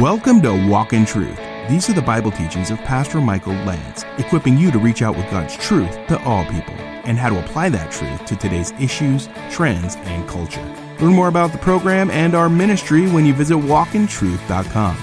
Welcome 0.00 0.42
to 0.42 0.68
Walk 0.68 0.92
in 0.92 1.06
Truth. 1.06 1.38
These 1.68 1.88
are 1.88 1.92
the 1.92 2.02
Bible 2.02 2.32
teachings 2.32 2.72
of 2.72 2.78
Pastor 2.78 3.20
Michael 3.20 3.52
Lantz, 3.52 4.02
equipping 4.18 4.58
you 4.58 4.72
to 4.72 4.78
reach 4.80 5.02
out 5.02 5.16
with 5.16 5.30
God's 5.30 5.56
truth 5.56 5.92
to 6.08 6.20
all 6.24 6.44
people 6.46 6.74
and 7.04 7.16
how 7.16 7.28
to 7.28 7.38
apply 7.38 7.68
that 7.68 7.92
truth 7.92 8.24
to 8.26 8.34
today's 8.34 8.72
issues, 8.72 9.28
trends, 9.52 9.94
and 9.94 10.28
culture. 10.28 10.64
Learn 10.98 11.12
more 11.12 11.28
about 11.28 11.52
the 11.52 11.58
program 11.58 12.10
and 12.10 12.34
our 12.34 12.48
ministry 12.48 13.08
when 13.08 13.24
you 13.24 13.32
visit 13.34 13.54
walkintruth.com. 13.54 14.96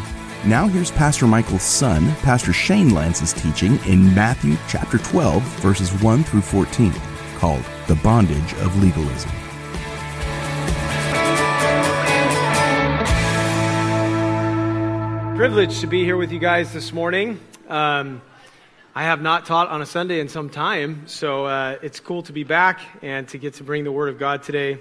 Now 0.45 0.67
here's 0.67 0.91
Pastor 0.91 1.25
Michael's 1.25 1.63
son, 1.63 2.13
Pastor 2.15 2.51
Shane 2.51 2.89
Lantz's 2.89 3.31
teaching 3.31 3.79
in 3.85 4.13
Matthew 4.13 4.57
chapter 4.67 4.97
12, 4.97 5.41
verses 5.61 5.89
1 6.03 6.25
through 6.25 6.41
14, 6.41 6.93
called 7.37 7.63
The 7.87 7.95
Bondage 7.95 8.53
of 8.55 8.83
Legalism. 8.83 9.31
Privileged 15.41 15.81
to 15.81 15.87
be 15.87 16.03
here 16.03 16.17
with 16.17 16.31
you 16.31 16.37
guys 16.37 16.71
this 16.71 16.93
morning. 16.93 17.39
Um, 17.67 18.21
I 18.93 19.01
have 19.05 19.23
not 19.23 19.47
taught 19.47 19.69
on 19.69 19.81
a 19.81 19.87
Sunday 19.87 20.19
in 20.19 20.29
some 20.29 20.51
time, 20.51 21.07
so 21.07 21.45
uh, 21.47 21.79
it's 21.81 21.99
cool 21.99 22.21
to 22.21 22.31
be 22.31 22.43
back 22.43 22.79
and 23.01 23.27
to 23.29 23.39
get 23.39 23.55
to 23.55 23.63
bring 23.63 23.83
the 23.83 23.91
Word 23.91 24.09
of 24.09 24.19
God 24.19 24.43
today. 24.43 24.79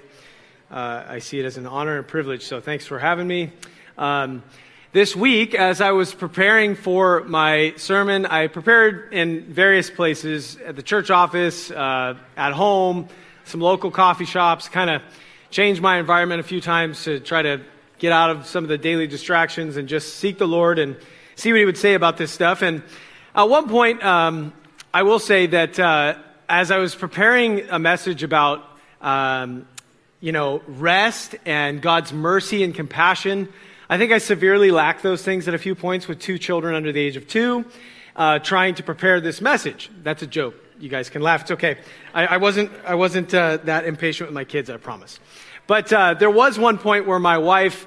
Uh, 0.69 1.03
I 1.07 1.17
see 1.17 1.39
it 1.39 1.45
as 1.45 1.57
an 1.57 1.65
honor 1.65 1.97
and 1.97 2.07
privilege, 2.07 2.43
so 2.43 2.61
thanks 2.61 2.85
for 2.85 2.99
having 2.99 3.27
me. 3.27 3.51
Um, 3.97 4.43
this 4.91 5.15
week, 5.15 5.55
as 5.55 5.81
I 5.81 5.93
was 5.93 6.13
preparing 6.13 6.75
for 6.75 7.23
my 7.23 7.73
sermon, 7.77 8.27
I 8.27 8.45
prepared 8.45 9.11
in 9.15 9.51
various 9.51 9.89
places 9.89 10.57
at 10.57 10.75
the 10.75 10.83
church 10.83 11.09
office, 11.09 11.71
uh, 11.71 12.13
at 12.37 12.53
home, 12.53 13.07
some 13.45 13.61
local 13.61 13.89
coffee 13.89 14.25
shops, 14.25 14.69
kind 14.69 14.91
of 14.91 15.01
changed 15.49 15.81
my 15.81 15.97
environment 15.97 16.39
a 16.39 16.43
few 16.43 16.61
times 16.61 17.03
to 17.05 17.19
try 17.19 17.41
to 17.41 17.61
get 18.01 18.11
out 18.11 18.31
of 18.31 18.47
some 18.47 18.63
of 18.63 18.67
the 18.67 18.79
daily 18.79 19.05
distractions 19.05 19.77
and 19.77 19.87
just 19.87 20.15
seek 20.15 20.39
the 20.39 20.47
Lord 20.47 20.79
and 20.79 20.97
see 21.35 21.51
what 21.51 21.59
He 21.59 21.65
would 21.65 21.77
say 21.77 21.93
about 21.93 22.17
this 22.17 22.31
stuff. 22.31 22.63
And 22.63 22.81
at 23.35 23.43
one 23.43 23.69
point, 23.69 24.03
um, 24.03 24.53
I 24.91 25.03
will 25.03 25.19
say 25.19 25.45
that 25.45 25.79
uh, 25.79 26.15
as 26.49 26.71
I 26.71 26.79
was 26.79 26.95
preparing 26.95 27.69
a 27.69 27.77
message 27.77 28.23
about, 28.23 28.67
um, 29.01 29.67
you 30.19 30.31
know, 30.31 30.63
rest 30.67 31.35
and 31.45 31.79
God's 31.79 32.11
mercy 32.11 32.63
and 32.63 32.73
compassion, 32.73 33.47
I 33.87 33.99
think 33.99 34.11
I 34.11 34.17
severely 34.17 34.71
lacked 34.71 35.03
those 35.03 35.21
things 35.21 35.47
at 35.47 35.53
a 35.53 35.59
few 35.59 35.75
points 35.75 36.07
with 36.07 36.17
two 36.17 36.39
children 36.39 36.73
under 36.73 36.91
the 36.91 36.99
age 36.99 37.17
of 37.17 37.27
two, 37.27 37.65
uh, 38.15 38.39
trying 38.39 38.73
to 38.75 38.83
prepare 38.83 39.21
this 39.21 39.41
message. 39.41 39.91
That's 40.01 40.23
a 40.23 40.27
joke. 40.27 40.55
You 40.79 40.89
guys 40.89 41.11
can 41.11 41.21
laugh. 41.21 41.41
It's 41.41 41.51
okay. 41.51 41.77
I, 42.15 42.25
I 42.25 42.37
wasn't, 42.37 42.71
I 42.83 42.95
wasn't 42.95 43.31
uh, 43.31 43.57
that 43.65 43.85
impatient 43.85 44.29
with 44.29 44.33
my 44.33 44.43
kids, 44.43 44.71
I 44.71 44.77
promise. 44.77 45.19
But 45.67 45.93
uh, 45.93 46.15
there 46.15 46.31
was 46.31 46.57
one 46.57 46.79
point 46.79 47.05
where 47.05 47.19
my 47.19 47.37
wife 47.37 47.85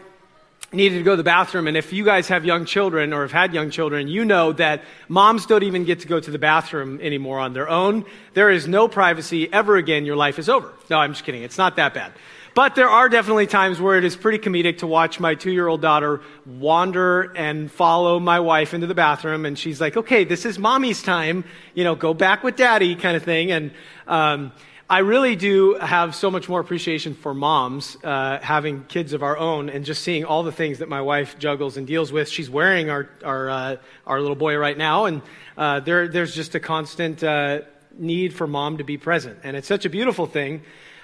needed 0.74 0.98
to 0.98 1.02
go 1.02 1.12
to 1.12 1.16
the 1.16 1.22
bathroom. 1.22 1.66
And 1.66 1.76
if 1.76 1.92
you 1.92 2.04
guys 2.04 2.28
have 2.28 2.44
young 2.44 2.64
children 2.64 3.12
or 3.12 3.22
have 3.22 3.32
had 3.32 3.54
young 3.54 3.70
children, 3.70 4.08
you 4.08 4.24
know 4.24 4.52
that 4.52 4.82
moms 5.08 5.46
don't 5.46 5.62
even 5.62 5.84
get 5.84 6.00
to 6.00 6.08
go 6.08 6.20
to 6.20 6.30
the 6.30 6.38
bathroom 6.38 7.00
anymore 7.00 7.38
on 7.38 7.52
their 7.52 7.68
own. 7.68 8.04
There 8.34 8.50
is 8.50 8.68
no 8.68 8.88
privacy 8.88 9.52
ever 9.52 9.76
again. 9.76 10.04
Your 10.04 10.16
life 10.16 10.38
is 10.38 10.48
over. 10.48 10.72
No, 10.90 10.98
I'm 10.98 11.12
just 11.12 11.24
kidding. 11.24 11.42
It's 11.42 11.58
not 11.58 11.76
that 11.76 11.94
bad. 11.94 12.12
But 12.54 12.76
there 12.76 12.88
are 12.88 13.08
definitely 13.08 13.48
times 13.48 13.80
where 13.80 13.98
it 13.98 14.04
is 14.04 14.14
pretty 14.14 14.38
comedic 14.38 14.78
to 14.78 14.86
watch 14.86 15.18
my 15.18 15.34
two 15.34 15.50
year 15.50 15.66
old 15.66 15.82
daughter 15.82 16.20
wander 16.46 17.32
and 17.34 17.70
follow 17.70 18.20
my 18.20 18.38
wife 18.38 18.74
into 18.74 18.86
the 18.86 18.94
bathroom. 18.94 19.44
And 19.44 19.58
she's 19.58 19.80
like, 19.80 19.96
okay, 19.96 20.22
this 20.22 20.46
is 20.46 20.56
mommy's 20.56 21.02
time. 21.02 21.44
You 21.74 21.82
know, 21.82 21.96
go 21.96 22.14
back 22.14 22.44
with 22.44 22.54
daddy 22.54 22.94
kind 22.94 23.16
of 23.16 23.24
thing. 23.24 23.50
And, 23.50 23.72
um, 24.06 24.52
I 24.88 24.98
really 24.98 25.34
do 25.34 25.74
have 25.74 26.14
so 26.14 26.30
much 26.30 26.46
more 26.46 26.60
appreciation 26.60 27.14
for 27.14 27.32
moms 27.32 27.96
uh, 28.04 28.38
having 28.40 28.84
kids 28.84 29.14
of 29.14 29.22
our 29.22 29.34
own 29.34 29.70
and 29.70 29.82
just 29.82 30.02
seeing 30.02 30.26
all 30.26 30.42
the 30.42 30.52
things 30.52 30.80
that 30.80 30.90
my 30.90 31.00
wife 31.00 31.38
juggles 31.38 31.78
and 31.78 31.86
deals 31.86 32.12
with. 32.12 32.28
She's 32.28 32.50
wearing 32.50 32.90
our 32.90 33.08
our, 33.24 33.48
uh, 33.48 33.76
our 34.06 34.20
little 34.20 34.36
boy 34.36 34.56
right 34.58 34.76
now, 34.76 35.06
and 35.06 35.22
uh, 35.56 35.80
there, 35.80 36.06
there's 36.08 36.34
just 36.34 36.54
a 36.54 36.60
constant 36.60 37.24
uh, 37.24 37.62
need 37.96 38.34
for 38.34 38.46
mom 38.46 38.76
to 38.76 38.84
be 38.84 38.98
present, 38.98 39.38
and 39.42 39.56
it's 39.56 39.66
such 39.66 39.86
a 39.86 39.90
beautiful 39.90 40.26
thing. 40.26 40.60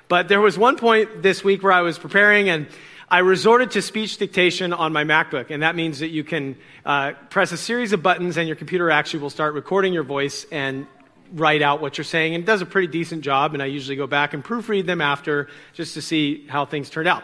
But 0.09 0.28
there 0.28 0.43
was 0.43 0.59
one 0.59 0.76
point 0.76 1.22
this 1.22 1.43
week 1.43 1.62
where 1.62 1.72
I 1.72 1.81
was 1.81 1.99
preparing 1.99 2.49
and. 2.49 2.66
I 3.12 3.19
resorted 3.19 3.72
to 3.72 3.82
speech 3.82 4.19
dictation 4.19 4.72
on 4.72 4.93
my 4.93 5.03
MacBook, 5.03 5.50
and 5.50 5.65
that 5.65 5.75
means 5.75 5.99
that 5.99 6.10
you 6.10 6.22
can 6.22 6.55
uh, 6.87 7.15
press 7.28 7.50
a 7.50 7.56
series 7.56 7.93
of 7.93 8.05
buttons 8.05 8.37
and 8.37 8.47
your 8.47 8.55
computer 8.55 8.88
actually 8.88 9.19
will 9.19 9.31
start 9.31 9.55
recording 9.55 9.93
your 9.93 10.05
voice 10.05 10.47
and 10.53 10.87
write 11.33 11.63
out 11.63 11.81
what 11.81 11.99
you're 11.99 12.05
saying, 12.05 12.35
and 12.35 12.45
it 12.45 12.47
does 12.47 12.63
a 12.63 12.67
pretty 12.67 12.89
decent 12.89 13.23
job. 13.23 13.55
And 13.55 13.63
I 13.63 13.67
usually 13.67 13.97
go 13.97 14.07
back 14.07 14.35
and 14.35 14.45
proofread 14.45 14.87
them 14.87 15.01
after 15.01 15.49
just 15.73 15.95
to 15.95 16.03
see 16.03 16.47
how 16.49 16.65
things 16.65 16.91
turned 16.91 17.09
out. 17.09 17.23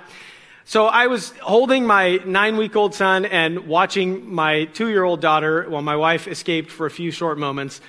So 0.64 0.86
I 0.86 1.06
was 1.06 1.30
holding 1.42 1.86
my 1.86 2.16
nine 2.26 2.56
week 2.56 2.74
old 2.74 2.92
son 2.94 3.24
and 3.24 3.68
watching 3.68 4.28
my 4.32 4.64
two 4.64 4.88
year 4.88 5.04
old 5.04 5.20
daughter 5.20 5.68
while 5.68 5.82
my 5.82 5.94
wife 5.94 6.26
escaped 6.26 6.70
for 6.70 6.86
a 6.86 6.90
few 6.90 7.12
short 7.12 7.38
moments. 7.38 7.80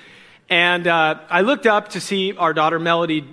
And 0.49 0.87
uh, 0.87 1.19
I 1.29 1.41
looked 1.41 1.65
up 1.65 1.89
to 1.89 1.99
see 1.99 2.37
our 2.37 2.53
daughter 2.53 2.79
Melody 2.79 3.27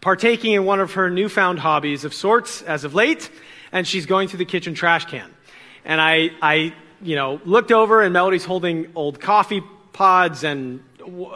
partaking 0.00 0.52
in 0.52 0.64
one 0.64 0.80
of 0.80 0.92
her 0.92 1.10
newfound 1.10 1.58
hobbies 1.58 2.04
of 2.04 2.14
sorts 2.14 2.62
as 2.62 2.84
of 2.84 2.94
late, 2.94 3.30
and 3.72 3.86
she's 3.86 4.06
going 4.06 4.28
through 4.28 4.38
the 4.38 4.44
kitchen 4.44 4.74
trash 4.74 5.06
can. 5.06 5.30
And 5.84 6.00
I, 6.00 6.30
I 6.42 6.74
you 7.02 7.16
know, 7.16 7.40
looked 7.44 7.72
over, 7.72 8.02
and 8.02 8.12
Melody's 8.12 8.44
holding 8.44 8.92
old 8.94 9.20
coffee 9.20 9.62
pods 9.92 10.44
and 10.44 10.82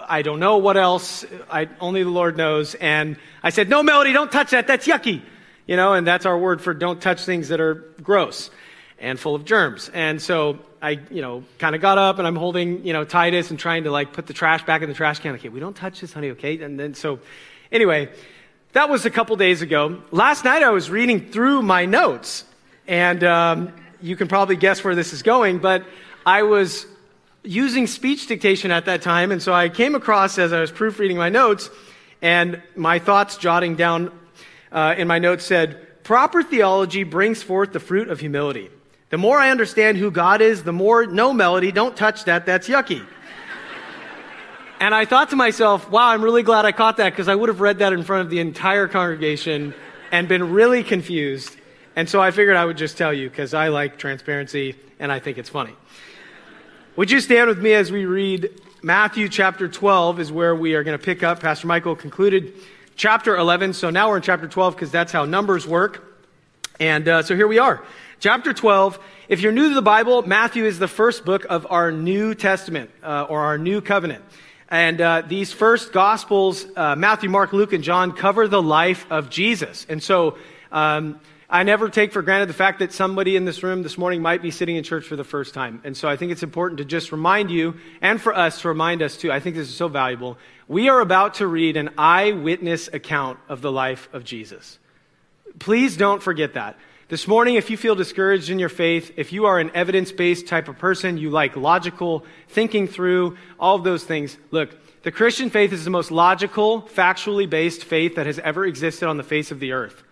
I 0.07 0.23
don't 0.23 0.41
know 0.41 0.59
what 0.59 0.77
else. 0.77 1.25
I, 1.51 1.69
only 1.81 2.03
the 2.03 2.11
Lord 2.11 2.37
knows. 2.37 2.75
And 2.75 3.17
I 3.43 3.51
said, 3.51 3.69
No, 3.69 3.83
Melody, 3.83 4.13
don't 4.13 4.31
touch 4.31 4.51
that. 4.51 4.67
That's 4.67 4.87
yucky. 4.87 5.23
You 5.67 5.77
know, 5.77 5.95
and 5.95 6.07
that's 6.07 6.27
our 6.27 6.37
word 6.37 6.61
for 6.61 6.75
don't 6.75 7.01
touch 7.01 7.25
things 7.25 7.49
that 7.49 7.61
are 7.61 7.75
gross 8.03 8.51
and 8.99 9.19
full 9.19 9.35
of 9.35 9.45
germs. 9.45 9.91
And 9.95 10.21
so 10.21 10.59
I, 10.83 11.01
you 11.11 11.23
know, 11.23 11.45
kind 11.59 11.75
of 11.75 11.81
got 11.81 11.97
up 11.97 12.19
and 12.19 12.27
I'm 12.27 12.37
holding, 12.37 12.85
you 12.87 12.93
know, 12.93 13.05
Titus 13.05 13.51
and 13.51 13.59
trying 13.59 13.85
to 13.85 13.91
like 13.91 14.13
put 14.13 14.27
the 14.27 14.35
trash 14.35 14.65
back 14.65 14.83
in 14.83 14.89
the 14.89 14.95
trash 14.95 15.21
can. 15.21 15.35
Okay, 15.37 15.49
we 15.49 15.61
don't 15.61 15.77
touch 15.77 16.01
this, 16.01 16.13
honey, 16.13 16.31
okay? 16.31 16.61
And 16.63 16.79
then 16.79 16.95
so, 16.95 17.21
anyway, 17.73 18.11
that 18.75 18.91
was 18.91 19.07
a 19.07 19.11
couple 19.11 19.37
days 19.37 19.63
ago. 19.63 20.03
Last 20.11 20.45
night 20.45 20.63
I 20.63 20.71
was 20.71 20.91
reading 20.91 21.31
through 21.31 21.63
my 21.63 21.87
notes, 21.87 22.45
and 22.87 23.25
um, 23.25 23.73
you 24.03 24.17
can 24.17 24.29
probably 24.29 24.57
guess 24.57 24.85
where 24.85 24.95
this 24.95 25.13
is 25.13 25.23
going, 25.23 25.59
but 25.59 25.85
I 26.27 26.43
was 26.43 26.87
using 27.44 27.87
speech 27.87 28.27
dictation 28.27 28.71
at 28.71 28.87
that 28.87 29.03
time, 29.03 29.31
and 29.31 29.43
so 29.43 29.53
I 29.53 29.69
came 29.69 29.94
across 29.94 30.38
as 30.38 30.53
I 30.53 30.60
was 30.60 30.72
proofreading 30.72 31.16
my 31.16 31.28
notes, 31.28 31.71
and 32.22 32.62
my 32.75 32.99
thoughts 32.99 33.37
jotting 33.37 33.77
down 33.77 34.10
uh, 34.72 34.94
in 34.97 35.06
my 35.06 35.19
notes 35.19 35.44
said, 35.44 36.03
Proper 36.03 36.43
theology 36.43 37.05
brings 37.05 37.43
forth 37.43 37.72
the 37.72 37.81
fruit 37.81 38.09
of 38.09 38.21
humility. 38.21 38.71
The 39.10 39.19
more 39.19 39.38
I 39.38 39.50
understand 39.50 39.97
who 39.97 40.10
God 40.10 40.41
is, 40.41 40.65
the 40.65 40.72
more, 40.72 41.06
no 41.06 41.32
melody, 41.32 41.71
don't 41.71 41.97
touch 41.97 42.25
that, 42.25 42.47
that's 42.47 42.69
yucky. 42.69 43.06
and 44.81 44.94
I 44.94 45.05
thought 45.05 45.31
to 45.31 45.37
myself, 45.37 45.88
wow, 45.91 46.09
I'm 46.09 46.22
really 46.22 46.43
glad 46.43 46.65
I 46.65 46.72
caught 46.72 46.97
that 46.97 47.11
because 47.11 47.28
I 47.28 47.34
would 47.34 47.49
have 47.49 47.61
read 47.61 47.78
that 47.78 47.93
in 47.93 48.03
front 48.03 48.22
of 48.22 48.31
the 48.31 48.41
entire 48.41 48.88
congregation 48.88 49.72
and 50.11 50.28
been 50.28 50.53
really 50.53 50.82
confused. 50.82 51.56
And 51.97 52.09
so 52.09 52.21
I 52.21 52.32
figured 52.32 52.56
I 52.56 52.65
would 52.65 52.76
just 52.76 52.99
tell 52.99 53.12
you 53.12 53.31
because 53.31 53.55
I 53.55 53.69
like 53.69 53.99
transparency 53.99 54.75
and 54.99 55.12
I 55.12 55.21
think 55.21 55.38
it's 55.38 55.49
funny. 55.49 55.75
Would 56.97 57.10
you 57.10 57.19
stand 57.19 57.49
with 57.49 57.60
me 57.60 57.72
as 57.72 57.91
we 57.91 58.06
read 58.06 58.50
Matthew 58.81 59.28
chapter 59.28 59.66
12 59.66 60.21
is 60.21 60.31
where 60.31 60.55
we 60.55 60.77
are 60.77 60.84
going 60.84 60.97
to 60.97 61.05
pick 61.05 61.25
up. 61.25 61.41
Pastor 61.41 61.66
Michael 61.66 61.97
concluded 61.97 62.55
chapter 62.94 63.37
11. 63.37 63.72
So 63.72 63.91
now 63.91 64.10
we're 64.10 64.19
in 64.19 64.22
chapter 64.22 64.47
12 64.47 64.77
because 64.77 64.93
that's 64.93 65.10
how 65.10 65.25
numbers 65.25 65.66
work. 65.66 66.22
And 66.78 67.09
uh, 67.09 67.22
so 67.25 67.34
here 67.34 67.49
we 67.49 67.59
are. 67.59 67.82
Chapter 68.21 68.53
12. 68.53 69.00
If 69.28 69.41
you're 69.41 69.50
new 69.50 69.71
to 69.71 69.75
the 69.75 69.82
Bible, 69.82 70.22
Matthew 70.22 70.66
is 70.66 70.78
the 70.78 70.87
first 70.87 71.25
book 71.25 71.44
of 71.50 71.66
our 71.69 71.91
New 71.91 72.32
Testament 72.32 72.93
uh, 73.03 73.26
or 73.28 73.41
our 73.41 73.59
New 73.59 73.81
Covenant. 73.81 74.22
And 74.69 75.00
uh, 75.00 75.22
these 75.26 75.53
first 75.53 75.93
Gospels, 75.93 76.65
uh, 76.76 76.94
Matthew, 76.94 77.28
Mark, 77.28 77.53
Luke, 77.53 77.72
and 77.72 77.82
John, 77.82 78.12
cover 78.12 78.47
the 78.47 78.62
life 78.62 79.05
of 79.11 79.31
Jesus. 79.31 79.84
And 79.88 80.00
so 80.00 80.38
um, 80.71 81.19
I 81.55 81.63
never 81.63 81.89
take 81.89 82.11
for 82.11 82.21
granted 82.21 82.49
the 82.49 82.53
fact 82.53 82.81
that 82.81 82.93
somebody 82.93 83.37
in 83.37 83.45
this 83.45 83.63
room 83.63 83.85
this 83.85 83.97
morning 83.97 84.21
might 84.21 84.43
be 84.43 84.51
sitting 84.51 84.75
in 84.75 84.83
church 84.83 85.07
for 85.07 85.15
the 85.15 85.23
first 85.23 85.55
time. 85.55 85.81
And 85.85 85.97
so 85.97 86.09
I 86.09 86.17
think 86.17 86.33
it's 86.33 86.43
important 86.43 86.79
to 86.79 86.85
just 86.85 87.12
remind 87.12 87.49
you 87.49 87.77
and 88.01 88.21
for 88.21 88.37
us 88.37 88.62
to 88.62 88.69
remind 88.69 89.03
us 89.03 89.17
too. 89.17 89.31
I 89.31 89.39
think 89.39 89.55
this 89.55 89.69
is 89.69 89.77
so 89.77 89.87
valuable. 89.87 90.37
We 90.67 90.89
are 90.89 90.99
about 90.99 91.35
to 91.35 91.47
read 91.47 91.77
an 91.77 91.91
eyewitness 91.97 92.89
account 92.93 93.39
of 93.49 93.61
the 93.61 93.71
life 93.71 94.09
of 94.12 94.25
Jesus. 94.25 94.81
Please 95.61 95.97
don't 95.97 96.21
forget 96.21 96.55
that. 96.55 96.77
This 97.06 97.29
morning, 97.29 97.55
if 97.55 97.71
you 97.71 97.77
feel 97.77 97.95
discouraged 97.95 98.50
in 98.50 98.59
your 98.59 98.69
faith, 98.69 99.12
if 99.17 99.33
you 99.33 99.47
are 99.47 99.61
an 99.61 99.71
evidence 99.77 100.11
based 100.11 100.49
type 100.49 100.67
of 100.67 100.77
person, 100.77 101.19
you 101.19 101.31
like 101.31 101.55
logical 101.55 102.25
thinking 102.49 102.89
through 102.89 103.37
all 103.61 103.77
of 103.77 103.85
those 103.85 104.03
things, 104.03 104.37
look, 104.50 104.77
the 105.05 105.12
Christian 105.12 105.50
faith 105.50 105.73
is 105.73 105.85
the 105.85 105.91
most 105.91 106.11
logical, 106.11 106.83
factually 106.83 107.49
based 107.49 107.85
faith 107.85 108.17
that 108.17 108.27
has 108.27 108.41
ever 108.41 108.67
existed 108.67 109.07
on 109.07 109.19
the 109.19 109.23
face 109.23 109.53
of 109.53 109.61
the 109.61 109.71
earth. 109.71 110.03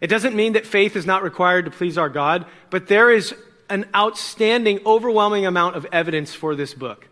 It 0.00 0.08
doesn't 0.08 0.34
mean 0.34 0.54
that 0.54 0.66
faith 0.66 0.96
is 0.96 1.06
not 1.06 1.22
required 1.22 1.64
to 1.64 1.70
please 1.70 1.96
our 1.96 2.08
God, 2.08 2.46
but 2.70 2.88
there 2.88 3.10
is 3.10 3.34
an 3.70 3.86
outstanding, 3.94 4.80
overwhelming 4.84 5.46
amount 5.46 5.76
of 5.76 5.86
evidence 5.92 6.34
for 6.34 6.54
this 6.54 6.74
book. 6.74 7.08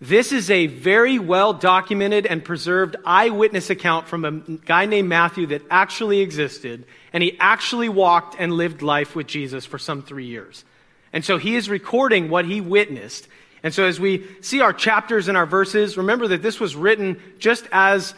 This 0.00 0.32
is 0.32 0.50
a 0.50 0.66
very 0.66 1.20
well 1.20 1.52
documented 1.52 2.26
and 2.26 2.44
preserved 2.44 2.96
eyewitness 3.04 3.70
account 3.70 4.08
from 4.08 4.24
a 4.24 4.32
guy 4.64 4.86
named 4.86 5.08
Matthew 5.08 5.46
that 5.46 5.62
actually 5.70 6.20
existed, 6.20 6.84
and 7.12 7.22
he 7.22 7.36
actually 7.38 7.88
walked 7.88 8.34
and 8.38 8.52
lived 8.52 8.82
life 8.82 9.14
with 9.14 9.28
Jesus 9.28 9.64
for 9.64 9.78
some 9.78 10.02
three 10.02 10.26
years. 10.26 10.64
And 11.12 11.24
so 11.24 11.38
he 11.38 11.54
is 11.54 11.68
recording 11.68 12.30
what 12.30 12.46
he 12.46 12.60
witnessed. 12.60 13.28
And 13.62 13.72
so 13.72 13.84
as 13.84 14.00
we 14.00 14.26
see 14.40 14.60
our 14.60 14.72
chapters 14.72 15.28
and 15.28 15.36
our 15.36 15.46
verses, 15.46 15.96
remember 15.96 16.26
that 16.28 16.42
this 16.42 16.58
was 16.58 16.74
written 16.74 17.20
just 17.38 17.68
as 17.70 18.12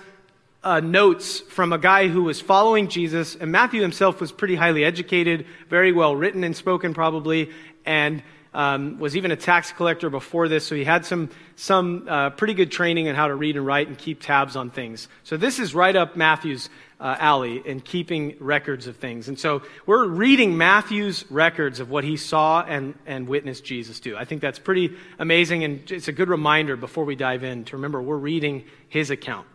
uh, 0.64 0.80
notes 0.80 1.40
from 1.40 1.72
a 1.72 1.78
guy 1.78 2.08
who 2.08 2.24
was 2.24 2.40
following 2.40 2.88
Jesus. 2.88 3.36
And 3.36 3.52
Matthew 3.52 3.82
himself 3.82 4.20
was 4.20 4.32
pretty 4.32 4.56
highly 4.56 4.84
educated, 4.84 5.46
very 5.68 5.92
well 5.92 6.16
written 6.16 6.42
and 6.42 6.56
spoken, 6.56 6.94
probably, 6.94 7.50
and 7.84 8.22
um, 8.54 8.98
was 8.98 9.16
even 9.16 9.30
a 9.30 9.36
tax 9.36 9.72
collector 9.72 10.08
before 10.08 10.48
this. 10.48 10.66
So 10.66 10.74
he 10.74 10.84
had 10.84 11.04
some, 11.04 11.28
some 11.56 12.06
uh, 12.08 12.30
pretty 12.30 12.54
good 12.54 12.70
training 12.70 13.06
in 13.06 13.14
how 13.14 13.28
to 13.28 13.34
read 13.34 13.56
and 13.56 13.66
write 13.66 13.88
and 13.88 13.98
keep 13.98 14.22
tabs 14.22 14.56
on 14.56 14.70
things. 14.70 15.08
So 15.24 15.36
this 15.36 15.58
is 15.58 15.74
right 15.74 15.94
up 15.94 16.16
Matthew's 16.16 16.70
uh, 17.00 17.16
alley 17.18 17.60
in 17.66 17.80
keeping 17.80 18.36
records 18.38 18.86
of 18.86 18.96
things. 18.96 19.28
And 19.28 19.38
so 19.38 19.62
we're 19.84 20.06
reading 20.06 20.56
Matthew's 20.56 21.30
records 21.30 21.80
of 21.80 21.90
what 21.90 22.04
he 22.04 22.16
saw 22.16 22.62
and, 22.62 22.94
and 23.04 23.28
witnessed 23.28 23.64
Jesus 23.64 24.00
do. 24.00 24.16
I 24.16 24.24
think 24.24 24.40
that's 24.40 24.60
pretty 24.60 24.96
amazing, 25.18 25.64
and 25.64 25.90
it's 25.90 26.08
a 26.08 26.12
good 26.12 26.28
reminder 26.28 26.76
before 26.76 27.04
we 27.04 27.16
dive 27.16 27.44
in 27.44 27.64
to 27.66 27.76
remember 27.76 28.00
we're 28.00 28.16
reading 28.16 28.64
his 28.88 29.10
account. 29.10 29.46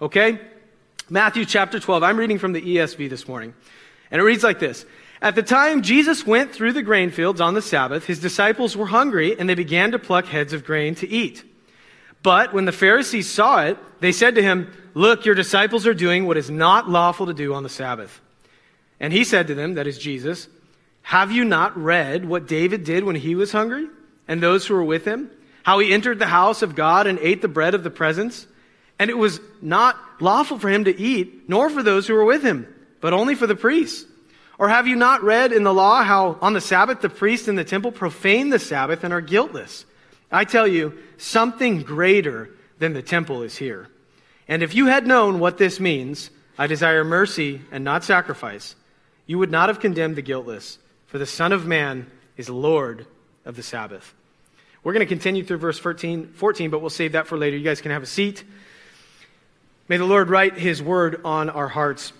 Okay? 0.00 0.40
Matthew 1.08 1.44
chapter 1.44 1.80
12. 1.80 2.02
I'm 2.02 2.16
reading 2.16 2.38
from 2.38 2.52
the 2.52 2.62
ESV 2.62 3.10
this 3.10 3.26
morning. 3.26 3.54
And 4.10 4.20
it 4.20 4.24
reads 4.24 4.44
like 4.44 4.58
this 4.58 4.86
At 5.20 5.34
the 5.34 5.42
time 5.42 5.82
Jesus 5.82 6.26
went 6.26 6.52
through 6.52 6.72
the 6.72 6.82
grain 6.82 7.10
fields 7.10 7.40
on 7.40 7.54
the 7.54 7.62
Sabbath, 7.62 8.06
his 8.06 8.20
disciples 8.20 8.76
were 8.76 8.86
hungry, 8.86 9.38
and 9.38 9.48
they 9.48 9.54
began 9.54 9.92
to 9.92 9.98
pluck 9.98 10.26
heads 10.26 10.52
of 10.52 10.64
grain 10.64 10.94
to 10.96 11.08
eat. 11.08 11.44
But 12.22 12.52
when 12.52 12.64
the 12.64 12.72
Pharisees 12.72 13.30
saw 13.30 13.62
it, 13.62 13.78
they 14.00 14.12
said 14.12 14.34
to 14.34 14.42
him, 14.42 14.72
Look, 14.94 15.24
your 15.24 15.34
disciples 15.34 15.86
are 15.86 15.94
doing 15.94 16.26
what 16.26 16.36
is 16.36 16.50
not 16.50 16.88
lawful 16.88 17.26
to 17.26 17.34
do 17.34 17.54
on 17.54 17.62
the 17.62 17.68
Sabbath. 17.68 18.20
And 18.98 19.12
he 19.12 19.24
said 19.24 19.46
to 19.46 19.54
them, 19.54 19.74
that 19.74 19.86
is 19.86 19.98
Jesus, 19.98 20.48
Have 21.02 21.32
you 21.32 21.44
not 21.44 21.76
read 21.76 22.24
what 22.24 22.46
David 22.46 22.84
did 22.84 23.04
when 23.04 23.16
he 23.16 23.34
was 23.34 23.52
hungry, 23.52 23.88
and 24.28 24.42
those 24.42 24.66
who 24.66 24.74
were 24.74 24.84
with 24.84 25.04
him? 25.04 25.30
How 25.62 25.78
he 25.78 25.92
entered 25.92 26.18
the 26.18 26.26
house 26.26 26.62
of 26.62 26.74
God 26.74 27.06
and 27.06 27.18
ate 27.20 27.40
the 27.42 27.48
bread 27.48 27.74
of 27.74 27.84
the 27.84 27.90
presence? 27.90 28.46
And 29.00 29.08
it 29.08 29.16
was 29.16 29.40
not 29.62 29.98
lawful 30.20 30.58
for 30.58 30.68
him 30.68 30.84
to 30.84 30.96
eat, 30.96 31.48
nor 31.48 31.70
for 31.70 31.82
those 31.82 32.06
who 32.06 32.12
were 32.12 32.24
with 32.24 32.42
him, 32.42 32.72
but 33.00 33.14
only 33.14 33.34
for 33.34 33.46
the 33.46 33.56
priests. 33.56 34.06
Or 34.58 34.68
have 34.68 34.86
you 34.86 34.94
not 34.94 35.22
read 35.22 35.52
in 35.52 35.64
the 35.64 35.72
law 35.72 36.02
how 36.02 36.36
on 36.42 36.52
the 36.52 36.60
Sabbath 36.60 37.00
the 37.00 37.08
priests 37.08 37.48
in 37.48 37.54
the 37.54 37.64
temple 37.64 37.92
profane 37.92 38.50
the 38.50 38.58
Sabbath 38.58 39.02
and 39.02 39.14
are 39.14 39.22
guiltless? 39.22 39.86
I 40.30 40.44
tell 40.44 40.68
you, 40.68 40.98
something 41.16 41.80
greater 41.80 42.50
than 42.78 42.92
the 42.92 43.00
temple 43.00 43.42
is 43.42 43.56
here. 43.56 43.88
And 44.46 44.62
if 44.62 44.74
you 44.74 44.84
had 44.86 45.06
known 45.06 45.40
what 45.40 45.56
this 45.56 45.80
means, 45.80 46.28
I 46.58 46.66
desire 46.66 47.02
mercy 47.02 47.62
and 47.72 47.82
not 47.82 48.04
sacrifice, 48.04 48.76
you 49.24 49.38
would 49.38 49.50
not 49.50 49.70
have 49.70 49.80
condemned 49.80 50.16
the 50.16 50.22
guiltless, 50.22 50.78
for 51.06 51.16
the 51.16 51.24
Son 51.24 51.52
of 51.52 51.66
Man 51.66 52.06
is 52.36 52.50
Lord 52.50 53.06
of 53.46 53.56
the 53.56 53.62
Sabbath. 53.62 54.12
We're 54.84 54.92
going 54.92 55.06
to 55.06 55.14
continue 55.14 55.42
through 55.42 55.56
verse 55.56 55.78
14, 55.78 56.34
14, 56.34 56.68
but 56.68 56.80
we'll 56.80 56.90
save 56.90 57.12
that 57.12 57.26
for 57.26 57.38
later. 57.38 57.56
You 57.56 57.64
guys 57.64 57.80
can 57.80 57.92
have 57.92 58.02
a 58.02 58.06
seat. 58.06 58.44
May 59.90 59.96
the 59.96 60.04
Lord 60.04 60.30
write 60.30 60.56
his 60.56 60.80
word 60.80 61.20
on 61.24 61.50
our 61.50 61.66
hearts. 61.66 62.12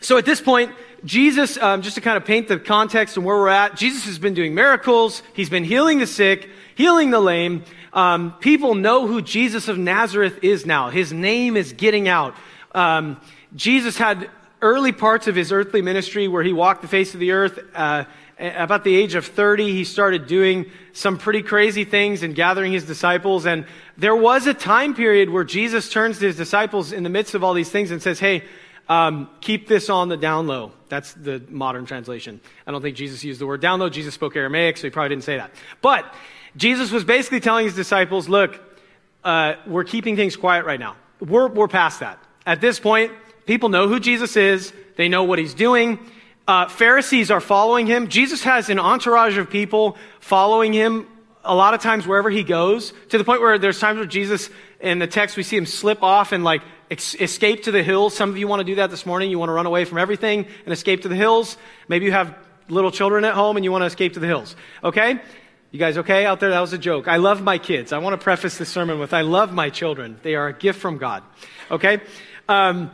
So 0.00 0.16
at 0.16 0.24
this 0.24 0.40
point, 0.40 0.70
Jesus, 1.04 1.58
um, 1.58 1.82
just 1.82 1.96
to 1.96 2.00
kind 2.00 2.16
of 2.16 2.24
paint 2.24 2.46
the 2.46 2.56
context 2.56 3.16
and 3.16 3.26
where 3.26 3.36
we're 3.36 3.48
at, 3.48 3.76
Jesus 3.76 4.04
has 4.04 4.20
been 4.20 4.32
doing 4.32 4.54
miracles. 4.54 5.20
He's 5.32 5.50
been 5.50 5.64
healing 5.64 5.98
the 5.98 6.06
sick, 6.06 6.48
healing 6.76 7.10
the 7.10 7.18
lame. 7.18 7.64
Um, 7.92 8.34
people 8.38 8.76
know 8.76 9.08
who 9.08 9.22
Jesus 9.22 9.66
of 9.66 9.76
Nazareth 9.76 10.38
is 10.44 10.66
now. 10.66 10.90
His 10.90 11.12
name 11.12 11.56
is 11.56 11.72
getting 11.72 12.06
out. 12.06 12.36
Um, 12.76 13.20
Jesus 13.56 13.98
had 13.98 14.30
early 14.62 14.92
parts 14.92 15.26
of 15.26 15.34
his 15.34 15.50
earthly 15.50 15.82
ministry 15.82 16.28
where 16.28 16.44
he 16.44 16.52
walked 16.52 16.80
the 16.80 16.86
face 16.86 17.12
of 17.12 17.18
the 17.18 17.32
earth. 17.32 17.58
Uh, 17.74 18.04
about 18.38 18.84
the 18.84 18.94
age 18.94 19.14
of 19.14 19.26
30, 19.26 19.72
he 19.72 19.84
started 19.84 20.26
doing 20.26 20.70
some 20.92 21.18
pretty 21.18 21.42
crazy 21.42 21.84
things 21.84 22.22
and 22.22 22.34
gathering 22.34 22.72
his 22.72 22.84
disciples. 22.84 23.46
And 23.46 23.66
there 23.96 24.16
was 24.16 24.46
a 24.46 24.54
time 24.54 24.94
period 24.94 25.30
where 25.30 25.44
Jesus 25.44 25.88
turns 25.88 26.18
to 26.18 26.26
his 26.26 26.36
disciples 26.36 26.92
in 26.92 27.02
the 27.02 27.10
midst 27.10 27.34
of 27.34 27.44
all 27.44 27.54
these 27.54 27.70
things 27.70 27.90
and 27.90 28.02
says, 28.02 28.18
Hey, 28.18 28.42
um, 28.88 29.30
keep 29.40 29.66
this 29.66 29.88
on 29.88 30.08
the 30.08 30.16
down 30.16 30.46
low. 30.46 30.72
That's 30.88 31.14
the 31.14 31.42
modern 31.48 31.86
translation. 31.86 32.40
I 32.66 32.70
don't 32.70 32.82
think 32.82 32.96
Jesus 32.96 33.24
used 33.24 33.40
the 33.40 33.46
word 33.46 33.60
down 33.60 33.80
low. 33.80 33.88
Jesus 33.88 34.14
spoke 34.14 34.36
Aramaic, 34.36 34.76
so 34.76 34.86
he 34.86 34.90
probably 34.90 35.10
didn't 35.10 35.24
say 35.24 35.36
that. 35.36 35.52
But 35.80 36.12
Jesus 36.56 36.90
was 36.90 37.04
basically 37.04 37.40
telling 37.40 37.64
his 37.64 37.74
disciples, 37.74 38.28
look, 38.28 38.60
uh, 39.22 39.54
we're 39.66 39.84
keeping 39.84 40.16
things 40.16 40.36
quiet 40.36 40.66
right 40.66 40.78
now. 40.78 40.96
We're, 41.20 41.48
we're 41.48 41.68
past 41.68 42.00
that. 42.00 42.18
At 42.44 42.60
this 42.60 42.78
point, 42.78 43.12
people 43.46 43.70
know 43.70 43.88
who 43.88 43.98
Jesus 43.98 44.36
is. 44.36 44.72
They 44.96 45.08
know 45.08 45.24
what 45.24 45.38
he's 45.38 45.54
doing. 45.54 45.98
Uh, 46.46 46.68
Pharisees 46.68 47.30
are 47.30 47.40
following 47.40 47.86
him. 47.86 48.08
Jesus 48.08 48.42
has 48.42 48.68
an 48.68 48.78
entourage 48.78 49.38
of 49.38 49.48
people 49.48 49.96
following 50.20 50.74
him 50.74 51.06
a 51.44 51.54
lot 51.54 51.74
of 51.74 51.80
times 51.80 52.06
wherever 52.06 52.30
he 52.30 52.42
goes, 52.42 52.92
to 53.10 53.18
the 53.18 53.24
point 53.24 53.40
where 53.40 53.58
there's 53.58 53.78
times 53.78 53.98
where 53.98 54.06
Jesus, 54.06 54.50
in 54.80 54.98
the 54.98 55.06
text, 55.06 55.36
we 55.36 55.42
see 55.42 55.56
him 55.56 55.66
slip 55.66 56.02
off 56.02 56.32
and 56.32 56.42
like 56.42 56.62
ex- 56.90 57.14
escape 57.14 57.64
to 57.64 57.70
the 57.70 57.82
hills. 57.82 58.16
Some 58.16 58.30
of 58.30 58.38
you 58.38 58.48
want 58.48 58.60
to 58.60 58.64
do 58.64 58.76
that 58.76 58.90
this 58.90 59.04
morning. 59.04 59.30
You 59.30 59.38
want 59.38 59.50
to 59.50 59.54
run 59.54 59.66
away 59.66 59.84
from 59.84 59.98
everything 59.98 60.46
and 60.64 60.72
escape 60.72 61.02
to 61.02 61.08
the 61.08 61.16
hills. 61.16 61.56
Maybe 61.88 62.06
you 62.06 62.12
have 62.12 62.34
little 62.68 62.90
children 62.90 63.24
at 63.24 63.34
home 63.34 63.56
and 63.56 63.64
you 63.64 63.72
want 63.72 63.82
to 63.82 63.86
escape 63.86 64.14
to 64.14 64.20
the 64.20 64.26
hills. 64.26 64.56
Okay? 64.82 65.20
You 65.70 65.78
guys 65.78 65.98
okay 65.98 66.24
out 66.24 66.40
there? 66.40 66.50
That 66.50 66.60
was 66.60 66.72
a 66.72 66.78
joke. 66.78 67.08
I 67.08 67.16
love 67.16 67.42
my 67.42 67.58
kids. 67.58 67.92
I 67.92 67.98
want 67.98 68.18
to 68.18 68.22
preface 68.22 68.56
this 68.56 68.68
sermon 68.68 68.98
with 68.98 69.12
I 69.12 69.22
love 69.22 69.52
my 69.52 69.70
children. 69.70 70.18
They 70.22 70.36
are 70.36 70.48
a 70.48 70.52
gift 70.52 70.80
from 70.80 70.98
God. 70.98 71.22
Okay? 71.70 72.00
Um, 72.48 72.90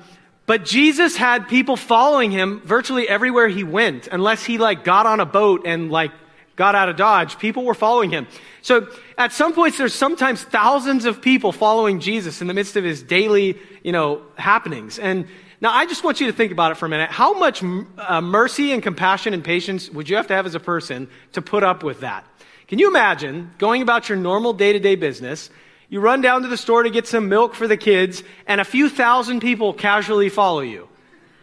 but 0.46 0.64
Jesus 0.64 1.16
had 1.16 1.46
people 1.46 1.76
following 1.76 2.32
him 2.32 2.60
virtually 2.64 3.08
everywhere 3.08 3.46
he 3.46 3.62
went, 3.62 4.08
unless 4.08 4.44
he 4.44 4.58
like 4.58 4.82
got 4.82 5.06
on 5.06 5.20
a 5.20 5.26
boat 5.26 5.62
and 5.64 5.92
like 5.92 6.10
got 6.60 6.74
out 6.74 6.90
of 6.90 6.96
Dodge. 6.96 7.38
People 7.38 7.64
were 7.64 7.72
following 7.72 8.10
him. 8.10 8.26
So 8.60 8.86
at 9.16 9.32
some 9.32 9.54
points, 9.54 9.78
there's 9.78 9.94
sometimes 9.94 10.42
thousands 10.42 11.06
of 11.06 11.22
people 11.22 11.52
following 11.52 12.00
Jesus 12.00 12.42
in 12.42 12.48
the 12.48 12.52
midst 12.52 12.76
of 12.76 12.84
his 12.84 13.02
daily, 13.02 13.56
you 13.82 13.92
know, 13.92 14.20
happenings. 14.36 14.98
And 14.98 15.26
now 15.62 15.72
I 15.72 15.86
just 15.86 16.04
want 16.04 16.20
you 16.20 16.26
to 16.26 16.34
think 16.34 16.52
about 16.52 16.70
it 16.70 16.74
for 16.74 16.84
a 16.84 16.88
minute. 16.90 17.08
How 17.08 17.32
much 17.32 17.62
uh, 17.62 18.20
mercy 18.20 18.72
and 18.72 18.82
compassion 18.82 19.32
and 19.32 19.42
patience 19.42 19.88
would 19.88 20.10
you 20.10 20.16
have 20.16 20.26
to 20.26 20.34
have 20.34 20.44
as 20.44 20.54
a 20.54 20.60
person 20.60 21.08
to 21.32 21.40
put 21.40 21.62
up 21.62 21.82
with 21.82 22.00
that? 22.00 22.26
Can 22.68 22.78
you 22.78 22.88
imagine 22.90 23.52
going 23.56 23.80
about 23.80 24.10
your 24.10 24.18
normal 24.18 24.52
day 24.52 24.74
to 24.74 24.78
day 24.78 24.96
business? 24.96 25.48
You 25.88 26.00
run 26.00 26.20
down 26.20 26.42
to 26.42 26.48
the 26.48 26.58
store 26.58 26.82
to 26.82 26.90
get 26.90 27.06
some 27.06 27.30
milk 27.30 27.54
for 27.54 27.68
the 27.68 27.78
kids, 27.78 28.22
and 28.46 28.60
a 28.60 28.66
few 28.66 28.90
thousand 28.90 29.40
people 29.40 29.72
casually 29.72 30.28
follow 30.28 30.60
you. 30.60 30.88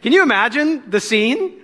Can 0.03 0.13
you 0.13 0.21
imagine 0.21 0.87
the 0.91 1.01
scene? 1.01 1.59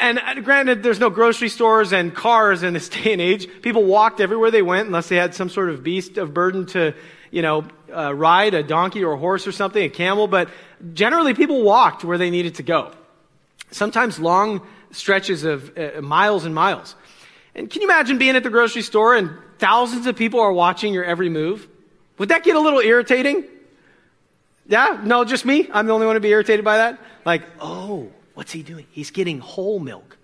And 0.00 0.18
uh, 0.18 0.40
granted, 0.40 0.82
there's 0.82 0.98
no 0.98 1.10
grocery 1.10 1.50
stores 1.50 1.92
and 1.92 2.14
cars 2.14 2.62
in 2.62 2.72
this 2.72 2.88
day 2.88 3.12
and 3.12 3.20
age. 3.20 3.46
People 3.62 3.84
walked 3.84 4.20
everywhere 4.20 4.50
they 4.50 4.62
went 4.62 4.86
unless 4.86 5.08
they 5.08 5.16
had 5.16 5.34
some 5.34 5.50
sort 5.50 5.68
of 5.68 5.84
beast 5.84 6.16
of 6.16 6.34
burden 6.34 6.66
to, 6.66 6.94
you 7.30 7.42
know, 7.42 7.66
uh, 7.94 8.12
ride 8.14 8.54
a 8.54 8.62
donkey 8.62 9.04
or 9.04 9.12
a 9.12 9.18
horse 9.18 9.46
or 9.46 9.52
something, 9.52 9.84
a 9.84 9.90
camel. 9.90 10.26
But 10.26 10.48
generally, 10.94 11.34
people 11.34 11.62
walked 11.62 12.02
where 12.02 12.18
they 12.18 12.30
needed 12.30 12.56
to 12.56 12.62
go. 12.62 12.92
Sometimes 13.70 14.18
long 14.18 14.66
stretches 14.90 15.44
of 15.44 15.78
uh, 15.78 16.00
miles 16.00 16.44
and 16.44 16.54
miles. 16.54 16.96
And 17.54 17.70
can 17.70 17.82
you 17.82 17.88
imagine 17.88 18.18
being 18.18 18.36
at 18.36 18.42
the 18.42 18.50
grocery 18.50 18.82
store 18.82 19.14
and 19.14 19.30
thousands 19.58 20.06
of 20.06 20.16
people 20.16 20.40
are 20.40 20.52
watching 20.52 20.94
your 20.94 21.04
every 21.04 21.28
move? 21.28 21.68
Would 22.18 22.30
that 22.30 22.42
get 22.42 22.56
a 22.56 22.60
little 22.60 22.80
irritating? 22.80 23.44
Yeah? 24.66 25.00
No, 25.04 25.24
just 25.24 25.44
me? 25.44 25.68
I'm 25.72 25.86
the 25.86 25.92
only 25.92 26.06
one 26.06 26.14
to 26.14 26.20
be 26.20 26.30
irritated 26.30 26.64
by 26.64 26.78
that? 26.78 26.98
Like, 27.24 27.42
oh, 27.60 28.10
what's 28.40 28.52
he 28.52 28.62
doing? 28.62 28.86
He's 28.90 29.10
getting 29.10 29.38
whole 29.38 29.78
milk. 29.78 30.16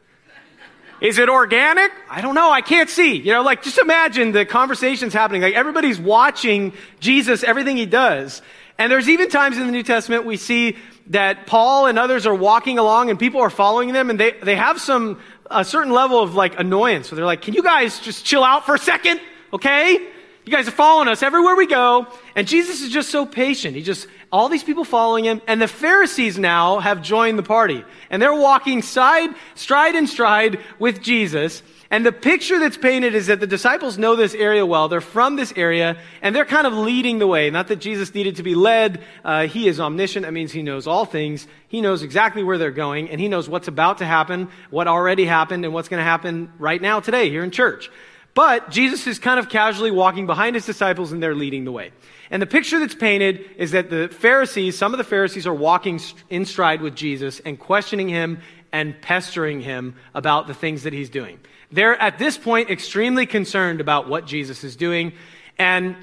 Is 1.02 1.18
it 1.18 1.28
organic? 1.28 1.92
I 2.08 2.23
don't 2.23 2.35
know. 2.35 2.50
I 2.50 2.62
can't 2.62 2.88
see. 2.88 3.16
You 3.16 3.32
know, 3.32 3.42
like 3.42 3.62
just 3.62 3.76
imagine 3.76 4.32
the 4.32 4.46
conversations 4.46 5.12
happening. 5.12 5.42
Like 5.42 5.52
everybody's 5.52 6.00
watching 6.00 6.73
Jesus, 6.99 7.44
everything 7.44 7.76
he 7.76 7.85
does. 7.85 8.40
And 8.78 8.90
there's 8.90 9.11
even 9.11 9.28
times 9.28 9.58
in 9.58 9.66
the 9.66 9.70
New 9.70 9.82
Testament 9.82 10.25
we 10.25 10.38
see 10.38 10.78
that 11.08 11.46
Paul 11.46 11.88
and 11.88 11.99
others 11.99 12.26
are 12.26 12.35
walking 12.35 12.78
along 12.78 13.11
and 13.11 13.18
people 13.18 13.42
are 13.42 13.50
following 13.50 13.92
them 13.92 14.08
and 14.08 14.18
they, 14.18 14.30
they 14.42 14.56
have 14.56 14.80
some 14.80 15.20
a 15.50 15.62
certain 15.62 15.92
level 15.92 16.23
of 16.23 16.35
like 16.35 16.58
annoyance. 16.58 17.11
So 17.11 17.16
they're 17.16 17.26
like, 17.26 17.42
can 17.42 17.52
you 17.52 17.62
guys 17.62 18.00
just 18.00 18.25
chill 18.25 18.42
out 18.42 18.64
for 18.64 18.76
a 18.76 18.78
second? 18.78 19.20
Okay? 19.52 20.08
You 20.46 20.52
guys 20.52 20.68
are 20.68 20.70
following 20.70 21.08
us 21.08 21.24
everywhere 21.24 21.56
we 21.56 21.66
go. 21.66 22.06
And 22.36 22.46
Jesus 22.46 22.80
is 22.80 22.92
just 22.92 23.10
so 23.10 23.26
patient. 23.26 23.74
He 23.74 23.82
just, 23.82 24.06
all 24.30 24.48
these 24.48 24.62
people 24.62 24.84
following 24.84 25.24
him. 25.24 25.42
And 25.48 25.60
the 25.60 25.66
Pharisees 25.66 26.38
now 26.38 26.78
have 26.78 27.02
joined 27.02 27.36
the 27.36 27.42
party. 27.42 27.84
And 28.10 28.22
they're 28.22 28.32
walking 28.32 28.80
side, 28.80 29.30
stride 29.56 29.96
and 29.96 30.08
stride 30.08 30.60
with 30.78 31.02
Jesus. 31.02 31.64
And 31.90 32.06
the 32.06 32.12
picture 32.12 32.60
that's 32.60 32.76
painted 32.76 33.16
is 33.16 33.26
that 33.26 33.40
the 33.40 33.46
disciples 33.48 33.98
know 33.98 34.14
this 34.14 34.34
area 34.34 34.64
well. 34.64 34.86
They're 34.86 35.00
from 35.00 35.34
this 35.34 35.52
area, 35.56 35.98
and 36.22 36.34
they're 36.34 36.44
kind 36.44 36.66
of 36.66 36.74
leading 36.74 37.18
the 37.18 37.26
way. 37.26 37.50
Not 37.50 37.66
that 37.66 37.80
Jesus 37.80 38.14
needed 38.14 38.36
to 38.36 38.44
be 38.44 38.54
led. 38.54 39.02
Uh, 39.24 39.48
he 39.48 39.66
is 39.66 39.80
omniscient. 39.80 40.24
That 40.24 40.32
means 40.32 40.52
he 40.52 40.62
knows 40.62 40.86
all 40.86 41.04
things. 41.06 41.48
He 41.66 41.80
knows 41.80 42.04
exactly 42.04 42.44
where 42.44 42.58
they're 42.58 42.70
going, 42.70 43.10
and 43.10 43.20
he 43.20 43.26
knows 43.26 43.48
what's 43.48 43.68
about 43.68 43.98
to 43.98 44.04
happen, 44.04 44.48
what 44.70 44.86
already 44.86 45.26
happened, 45.26 45.64
and 45.64 45.74
what's 45.74 45.88
going 45.88 46.00
to 46.00 46.04
happen 46.04 46.52
right 46.58 46.80
now 46.80 47.00
today 47.00 47.30
here 47.30 47.42
in 47.42 47.50
church. 47.50 47.90
But 48.37 48.69
Jesus 48.69 49.07
is 49.07 49.19
kind 49.19 49.40
of 49.40 49.49
casually 49.49 49.90
walking 49.90 50.26
behind 50.26 50.57
his 50.57 50.66
disciples, 50.66 51.11
and 51.11 51.23
they're 51.23 51.35
leading 51.35 51.64
the 51.64 51.73
way. 51.73 51.90
And 52.31 52.43
the 52.43 52.47
picture 52.47 52.78
that's 52.78 52.95
painted 52.95 53.49
is 53.57 53.71
that 53.71 53.88
the 53.88 54.09
Pharisees, 54.09 54.76
some 54.76 54.93
of 54.93 54.99
the 54.99 55.05
Pharisees 55.05 55.47
are 55.47 55.55
walking 55.55 55.99
in 56.28 56.45
stride 56.45 56.83
with 56.83 56.95
Jesus 56.95 57.40
and 57.40 57.59
questioning 57.59 58.11
him 58.11 58.43
and 58.73 59.00
pestering 59.00 59.62
him 59.62 59.95
about 60.14 60.49
the 60.49 60.52
things 60.52 60.83
that 60.83 60.93
he's 60.93 61.09
doing. 61.09 61.40
They're 61.73 61.99
at 61.99 62.19
this 62.19 62.37
point 62.37 62.69
extremely 62.69 63.25
concerned 63.25 63.81
about 63.81 64.07
what 64.07 64.26
Jesus 64.26 64.64
is 64.64 64.76
doing. 64.76 65.14
And 65.59 65.97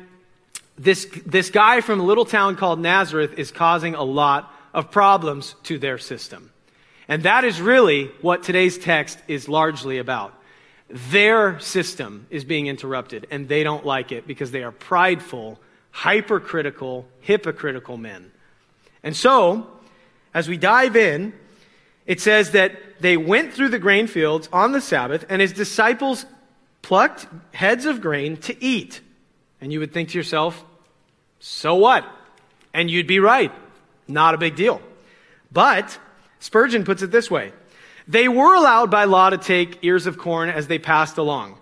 this, 0.75 1.05
this 1.27 1.51
guy 1.51 1.81
from 1.81 1.99
a 1.99 2.03
little 2.03 2.25
town 2.25 2.55
called 2.55 2.79
Nazareth 2.79 3.37
is 3.37 3.51
causing 3.51 3.93
a 3.93 4.03
lot 4.03 4.51
of 4.73 4.89
problems 4.89 5.53
to 5.65 5.77
their 5.77 5.99
system. 5.99 6.51
And 7.07 7.21
that 7.23 7.43
is 7.43 7.61
really 7.61 8.07
what 8.21 8.41
today's 8.41 8.79
text 8.79 9.19
is 9.27 9.47
largely 9.47 9.99
about. 9.99 10.33
Their 10.89 11.59
system 11.59 12.27
is 12.29 12.43
being 12.43 12.67
interrupted, 12.67 13.27
and 13.31 13.47
they 13.47 13.63
don't 13.63 13.85
like 13.85 14.11
it 14.11 14.27
because 14.27 14.51
they 14.51 14.63
are 14.63 14.71
prideful, 14.71 15.59
hypercritical, 15.91 17.07
hypocritical 17.21 17.97
men. 17.97 18.31
And 19.01 19.15
so, 19.15 19.67
as 20.33 20.47
we 20.47 20.57
dive 20.57 20.95
in, 20.95 21.33
it 22.05 22.21
says 22.21 22.51
that 22.51 22.75
they 22.99 23.17
went 23.17 23.53
through 23.53 23.69
the 23.69 23.79
grain 23.79 24.07
fields 24.07 24.49
on 24.51 24.71
the 24.71 24.81
Sabbath, 24.81 25.25
and 25.29 25.41
his 25.41 25.53
disciples 25.53 26.25
plucked 26.81 27.27
heads 27.53 27.85
of 27.85 28.01
grain 28.01 28.37
to 28.37 28.63
eat. 28.63 29.01
And 29.61 29.71
you 29.71 29.79
would 29.79 29.93
think 29.93 30.09
to 30.09 30.17
yourself, 30.17 30.63
so 31.39 31.75
what? 31.75 32.05
And 32.73 32.91
you'd 32.91 33.07
be 33.07 33.19
right. 33.19 33.51
Not 34.07 34.35
a 34.35 34.37
big 34.37 34.55
deal. 34.55 34.81
But 35.51 35.97
Spurgeon 36.39 36.83
puts 36.83 37.01
it 37.01 37.11
this 37.11 37.31
way 37.31 37.53
They 38.07 38.27
were 38.27 38.55
allowed 38.55 38.91
by 38.91 39.05
law 39.05 39.29
to 39.29 39.37
take 39.37 39.79
ears 39.83 40.07
of 40.07 40.17
corn 40.17 40.49
as 40.49 40.67
they 40.67 40.79
passed 40.79 41.17
along. 41.17 41.57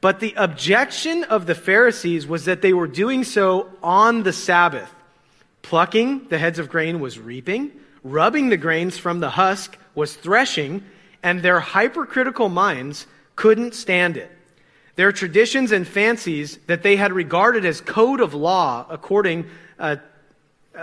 But 0.00 0.20
the 0.20 0.34
objection 0.36 1.24
of 1.24 1.46
the 1.46 1.54
Pharisees 1.54 2.26
was 2.26 2.44
that 2.44 2.60
they 2.60 2.72
were 2.72 2.86
doing 2.86 3.24
so 3.24 3.70
on 3.82 4.22
the 4.22 4.32
Sabbath. 4.32 4.92
Plucking 5.62 6.28
the 6.28 6.38
heads 6.38 6.58
of 6.58 6.68
grain 6.68 7.00
was 7.00 7.18
reaping, 7.18 7.72
rubbing 8.02 8.50
the 8.50 8.58
grains 8.58 8.98
from 8.98 9.20
the 9.20 9.30
husk 9.30 9.78
was 9.94 10.14
threshing, 10.14 10.84
and 11.22 11.40
their 11.40 11.60
hypercritical 11.60 12.50
minds 12.50 13.06
couldn't 13.34 13.74
stand 13.74 14.18
it. 14.18 14.30
Their 14.96 15.10
traditions 15.10 15.72
and 15.72 15.88
fancies 15.88 16.58
that 16.66 16.82
they 16.82 16.96
had 16.96 17.12
regarded 17.12 17.64
as 17.64 17.80
code 17.80 18.20
of 18.20 18.34
law, 18.34 18.86
according, 18.90 19.46
uh, 19.78 19.96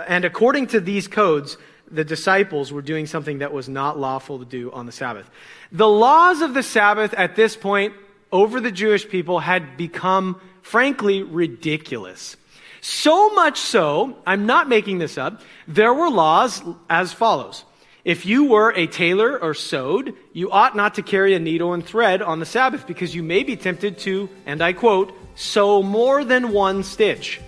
and 0.06 0.24
according 0.24 0.66
to 0.68 0.80
these 0.80 1.06
codes, 1.06 1.56
the 1.92 2.04
disciples 2.04 2.72
were 2.72 2.82
doing 2.82 3.06
something 3.06 3.38
that 3.38 3.52
was 3.52 3.68
not 3.68 3.98
lawful 3.98 4.38
to 4.38 4.44
do 4.44 4.72
on 4.72 4.86
the 4.86 4.92
Sabbath. 4.92 5.28
The 5.70 5.88
laws 5.88 6.40
of 6.40 6.54
the 6.54 6.62
Sabbath 6.62 7.14
at 7.14 7.36
this 7.36 7.56
point 7.56 7.94
over 8.32 8.60
the 8.60 8.72
Jewish 8.72 9.08
people 9.08 9.38
had 9.38 9.76
become, 9.76 10.40
frankly, 10.62 11.22
ridiculous. 11.22 12.36
So 12.80 13.30
much 13.34 13.58
so, 13.58 14.16
I'm 14.26 14.46
not 14.46 14.68
making 14.68 14.98
this 14.98 15.16
up, 15.18 15.42
there 15.68 15.94
were 15.94 16.10
laws 16.10 16.62
as 16.90 17.12
follows. 17.12 17.64
If 18.04 18.26
you 18.26 18.46
were 18.46 18.72
a 18.72 18.88
tailor 18.88 19.38
or 19.38 19.54
sewed, 19.54 20.16
you 20.32 20.50
ought 20.50 20.74
not 20.74 20.94
to 20.94 21.02
carry 21.02 21.34
a 21.34 21.38
needle 21.38 21.72
and 21.72 21.84
thread 21.84 22.20
on 22.20 22.40
the 22.40 22.46
Sabbath 22.46 22.84
because 22.86 23.14
you 23.14 23.22
may 23.22 23.44
be 23.44 23.54
tempted 23.54 23.98
to, 23.98 24.28
and 24.46 24.60
I 24.60 24.72
quote, 24.72 25.12
sew 25.36 25.82
more 25.82 26.24
than 26.24 26.52
one 26.52 26.82
stitch. 26.82 27.40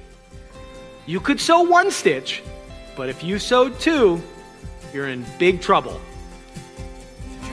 You 1.06 1.18
could 1.18 1.40
sew 1.40 1.62
one 1.62 1.90
stitch, 1.90 2.42
but 2.96 3.08
if 3.08 3.24
you 3.24 3.40
sewed 3.40 3.80
two, 3.80 4.22
you're 4.94 5.08
in 5.08 5.26
big 5.38 5.60
trouble. 5.60 6.00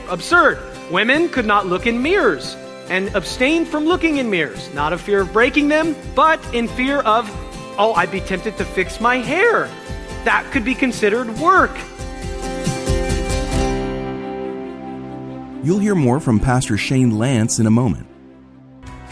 Absurd. 0.10 0.60
Women 0.92 1.28
could 1.30 1.46
not 1.46 1.66
look 1.66 1.88
in 1.88 2.02
mirrors 2.02 2.56
and 2.90 3.14
abstain 3.16 3.66
from 3.66 3.86
looking 3.86 4.18
in 4.18 4.30
mirrors, 4.30 4.72
not 4.74 4.94
of 4.94 5.02
fear 5.02 5.22
of 5.22 5.34
breaking 5.34 5.70
them, 5.70 5.96
but 6.14 6.40
in 6.54 6.68
fear 6.68 7.00
of, 7.00 7.30
oh, 7.80 7.94
I'd 7.96 8.12
be 8.12 8.22
tempted 8.22 8.58
to 8.58 8.66
fix 8.66 9.02
my 9.02 9.18
hair. 9.18 9.66
That 10.26 10.48
could 10.52 10.64
be 10.64 10.76
considered 10.76 11.30
work. 11.40 11.72
You'll 15.64 15.80
hear 15.80 15.96
more 15.96 16.20
from 16.20 16.40
Pastor 16.40 16.78
Shane 16.78 17.12
Lantz 17.12 17.60
in 17.60 17.66
a 17.66 17.72
moment. 17.72 18.11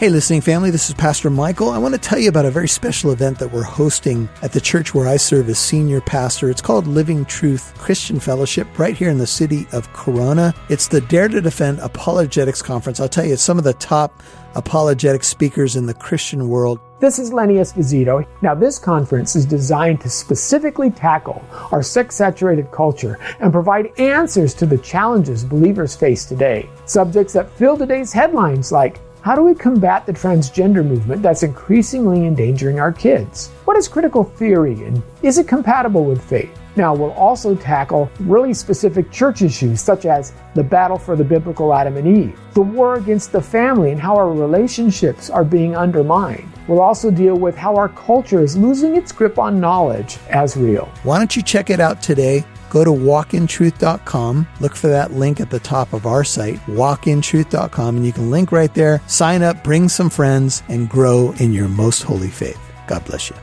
Hey, 0.00 0.08
listening 0.08 0.40
family, 0.40 0.70
this 0.70 0.88
is 0.88 0.94
Pastor 0.94 1.28
Michael. 1.28 1.68
I 1.68 1.76
want 1.76 1.92
to 1.92 2.00
tell 2.00 2.18
you 2.18 2.30
about 2.30 2.46
a 2.46 2.50
very 2.50 2.68
special 2.68 3.10
event 3.10 3.38
that 3.38 3.52
we're 3.52 3.62
hosting 3.62 4.30
at 4.40 4.50
the 4.50 4.58
church 4.58 4.94
where 4.94 5.06
I 5.06 5.18
serve 5.18 5.46
as 5.50 5.58
senior 5.58 6.00
pastor. 6.00 6.48
It's 6.48 6.62
called 6.62 6.86
Living 6.86 7.26
Truth 7.26 7.74
Christian 7.76 8.18
Fellowship 8.18 8.78
right 8.78 8.96
here 8.96 9.10
in 9.10 9.18
the 9.18 9.26
city 9.26 9.66
of 9.72 9.92
Corona. 9.92 10.54
It's 10.70 10.88
the 10.88 11.02
Dare 11.02 11.28
to 11.28 11.42
Defend 11.42 11.80
Apologetics 11.80 12.62
Conference. 12.62 12.98
I'll 12.98 13.10
tell 13.10 13.26
you, 13.26 13.34
it's 13.34 13.42
some 13.42 13.58
of 13.58 13.64
the 13.64 13.74
top 13.74 14.22
apologetic 14.54 15.22
speakers 15.22 15.76
in 15.76 15.84
the 15.84 15.92
Christian 15.92 16.48
world. 16.48 16.80
This 16.98 17.18
is 17.18 17.30
Lenny 17.30 17.56
Esposito. 17.56 18.26
Now, 18.40 18.54
this 18.54 18.78
conference 18.78 19.36
is 19.36 19.44
designed 19.44 20.00
to 20.00 20.08
specifically 20.08 20.90
tackle 20.90 21.44
our 21.72 21.82
sex 21.82 22.16
saturated 22.16 22.70
culture 22.70 23.18
and 23.40 23.52
provide 23.52 23.92
answers 23.98 24.54
to 24.54 24.64
the 24.64 24.78
challenges 24.78 25.44
believers 25.44 25.94
face 25.94 26.24
today. 26.24 26.70
Subjects 26.86 27.34
that 27.34 27.50
fill 27.50 27.76
today's 27.76 28.14
headlines 28.14 28.72
like 28.72 28.98
how 29.22 29.34
do 29.34 29.42
we 29.42 29.54
combat 29.54 30.06
the 30.06 30.12
transgender 30.12 30.84
movement 30.84 31.20
that's 31.20 31.42
increasingly 31.42 32.26
endangering 32.26 32.80
our 32.80 32.90
kids? 32.90 33.48
What 33.66 33.76
is 33.76 33.86
critical 33.86 34.24
theory 34.24 34.82
and 34.84 35.02
is 35.22 35.36
it 35.36 35.46
compatible 35.46 36.06
with 36.06 36.24
faith? 36.24 36.50
Now, 36.76 36.94
we'll 36.94 37.12
also 37.12 37.54
tackle 37.54 38.10
really 38.20 38.54
specific 38.54 39.10
church 39.10 39.42
issues 39.42 39.82
such 39.82 40.06
as 40.06 40.32
the 40.54 40.62
battle 40.62 40.98
for 40.98 41.16
the 41.16 41.24
biblical 41.24 41.74
Adam 41.74 41.98
and 41.98 42.08
Eve, 42.16 42.40
the 42.54 42.62
war 42.62 42.94
against 42.94 43.32
the 43.32 43.42
family, 43.42 43.90
and 43.90 44.00
how 44.00 44.16
our 44.16 44.32
relationships 44.32 45.28
are 45.28 45.44
being 45.44 45.76
undermined. 45.76 46.50
We'll 46.66 46.80
also 46.80 47.10
deal 47.10 47.34
with 47.34 47.56
how 47.56 47.76
our 47.76 47.88
culture 47.90 48.40
is 48.40 48.56
losing 48.56 48.96
its 48.96 49.12
grip 49.12 49.38
on 49.38 49.60
knowledge 49.60 50.18
as 50.30 50.56
real. 50.56 50.86
Why 51.02 51.18
don't 51.18 51.34
you 51.36 51.42
check 51.42 51.68
it 51.68 51.80
out 51.80 52.00
today? 52.00 52.44
Go 52.70 52.84
to 52.84 52.90
walkintruth.com, 52.90 54.46
look 54.60 54.76
for 54.76 54.86
that 54.86 55.12
link 55.12 55.40
at 55.40 55.50
the 55.50 55.58
top 55.58 55.92
of 55.92 56.06
our 56.06 56.22
site, 56.22 56.60
walkintruth.com, 56.66 57.96
and 57.96 58.06
you 58.06 58.12
can 58.12 58.30
link 58.30 58.52
right 58.52 58.72
there, 58.72 59.02
sign 59.08 59.42
up, 59.42 59.62
bring 59.64 59.88
some 59.88 60.08
friends, 60.08 60.62
and 60.68 60.88
grow 60.88 61.32
in 61.40 61.52
your 61.52 61.66
most 61.66 62.02
holy 62.02 62.28
faith. 62.28 62.60
God 62.86 63.04
bless 63.04 63.28
you. 63.28 63.36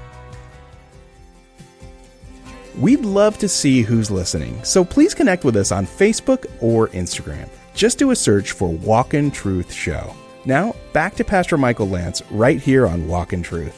We'd 2.80 3.04
love 3.04 3.38
to 3.40 3.50
see 3.50 3.82
who's 3.82 4.10
listening, 4.10 4.64
so 4.64 4.86
please 4.86 5.14
connect 5.14 5.44
with 5.44 5.58
us 5.58 5.74
on 5.74 5.86
Facebook 5.86 6.46
or 6.62 6.88
Instagram. 6.90 7.50
Just 7.74 8.00
do 8.00 8.12
a 8.12 8.16
search 8.16 8.54
for 8.54 8.70
Walk 8.70 9.14
in 9.14 9.30
Truth 9.30 9.74
Show. 9.74 10.16
Now, 10.46 10.74
back 10.94 11.16
to 11.16 11.26
Pastor 11.26 11.58
Michael 11.58 11.88
Lantz 11.88 12.22
right 12.32 12.62
here 12.62 12.88
on 12.88 13.10
Walk 13.10 13.34
in 13.34 13.44
Truth. 13.44 13.78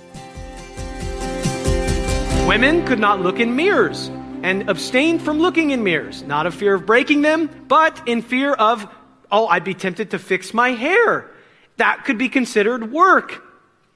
Women 2.48 2.86
could 2.86 3.00
not 3.00 3.22
look 3.22 3.40
in 3.40 3.56
mirrors 3.56 4.12
and 4.44 4.70
abstain 4.70 5.20
from 5.20 5.40
looking 5.40 5.72
in 5.72 5.84
mirrors, 5.84 6.24
not 6.24 6.46
of 6.46 6.54
fear 6.54 6.74
of 6.74 6.86
breaking 6.86 7.22
them, 7.22 7.50
but 7.68 8.08
in 8.08 8.22
fear 8.22 8.54
of, 8.54 8.88
oh, 9.32 9.48
I'd 9.48 9.64
be 9.64 9.74
tempted 9.74 10.12
to 10.12 10.20
fix 10.20 10.54
my 10.54 10.72
hair. 10.72 11.30
That 11.78 12.06
could 12.06 12.18
be 12.18 12.30
considered 12.30 12.92
work. 12.92 13.44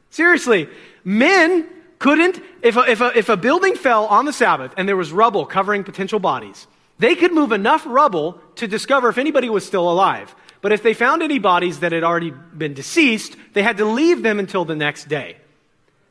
Seriously, 0.09 0.69
men 1.03 1.67
couldn't, 1.99 2.41
if 2.61 2.75
a, 2.75 2.89
if, 2.89 3.01
a, 3.01 3.17
if 3.17 3.29
a 3.29 3.37
building 3.37 3.75
fell 3.75 4.05
on 4.05 4.25
the 4.25 4.33
Sabbath 4.33 4.73
and 4.77 4.87
there 4.87 4.97
was 4.97 5.11
rubble 5.11 5.45
covering 5.45 5.83
potential 5.83 6.19
bodies, 6.19 6.67
they 6.99 7.15
could 7.15 7.33
move 7.33 7.51
enough 7.51 7.85
rubble 7.85 8.39
to 8.55 8.67
discover 8.67 9.09
if 9.09 9.17
anybody 9.17 9.49
was 9.49 9.65
still 9.65 9.91
alive. 9.91 10.35
But 10.61 10.71
if 10.71 10.83
they 10.83 10.93
found 10.93 11.21
any 11.23 11.39
bodies 11.39 11.79
that 11.79 11.91
had 11.91 12.03
already 12.03 12.31
been 12.31 12.73
deceased, 12.73 13.35
they 13.53 13.63
had 13.63 13.77
to 13.77 13.85
leave 13.85 14.23
them 14.23 14.39
until 14.39 14.63
the 14.63 14.75
next 14.75 15.09
day. 15.09 15.37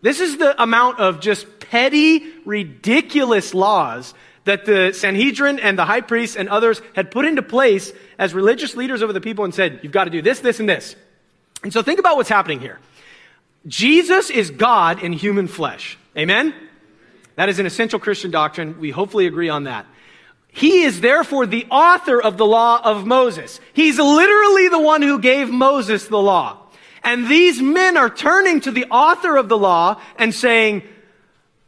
This 0.03 0.21
is 0.21 0.37
the 0.37 0.61
amount 0.61 0.99
of 0.99 1.21
just 1.21 1.47
petty, 1.73 2.31
ridiculous 2.45 3.55
laws 3.55 4.13
that 4.45 4.67
the 4.67 4.93
Sanhedrin 4.93 5.59
and 5.59 5.79
the 5.79 5.87
high 5.87 6.03
priests 6.03 6.37
and 6.37 6.47
others 6.51 6.83
had 6.95 7.11
put 7.11 7.25
into 7.25 7.41
place 7.41 7.95
as 8.19 8.35
religious 8.35 8.77
leaders 8.77 9.03
over 9.03 9.15
the 9.15 9.23
people 9.23 9.47
and 9.47 9.55
said, 9.55 9.81
you've 9.83 9.91
got 9.91 10.05
to 10.05 10.11
do 10.11 10.21
this, 10.21 10.41
this, 10.41 10.61
and 10.61 10.69
this. 10.69 10.95
And 11.63 11.73
so 11.73 11.83
think 11.83 11.99
about 11.99 12.17
what's 12.17 12.29
happening 12.29 12.61
here. 12.61 12.79
Jesus 13.67 14.29
is 14.29 14.51
God 14.51 15.03
in 15.03 15.15
human 15.15 15.49
flesh. 15.49 15.97
Amen? 16.15 16.53
That 17.37 17.49
is 17.49 17.59
an 17.59 17.65
essential 17.65 17.99
Christian 17.99 18.31
doctrine. 18.31 18.79
We 18.79 18.91
hopefully 18.91 19.27
agree 19.27 19.49
on 19.49 19.65
that. 19.65 19.87
He 20.49 20.83
is 20.83 21.01
therefore 21.01 21.47
the 21.47 21.65
author 21.71 22.21
of 22.21 22.37
the 22.37 22.45
law 22.45 22.83
of 22.85 23.07
Moses. 23.07 23.61
He's 23.73 23.99
literally 23.99 24.69
the 24.69 24.79
one 24.79 25.01
who 25.01 25.19
gave 25.21 25.49
Moses 25.49 26.07
the 26.07 26.21
law. 26.21 26.59
And 27.03 27.29
these 27.29 27.63
men 27.63 27.97
are 27.97 28.11
turning 28.11 28.61
to 28.61 28.71
the 28.71 28.85
author 28.91 29.39
of 29.39 29.49
the 29.49 29.57
law 29.57 30.03
and 30.17 30.35
saying, 30.35 30.83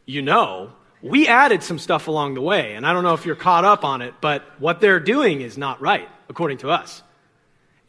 you 0.05 0.21
know, 0.21 0.71
we 1.01 1.27
added 1.27 1.63
some 1.63 1.79
stuff 1.79 2.07
along 2.07 2.33
the 2.33 2.41
way. 2.41 2.73
And 2.73 2.85
I 2.85 2.93
don't 2.93 3.03
know 3.03 3.13
if 3.13 3.25
you're 3.25 3.35
caught 3.35 3.65
up 3.65 3.83
on 3.83 4.01
it, 4.01 4.15
but 4.21 4.43
what 4.59 4.81
they're 4.81 4.99
doing 4.99 5.41
is 5.41 5.57
not 5.57 5.81
right, 5.81 6.09
according 6.29 6.59
to 6.59 6.69
us. 6.69 7.03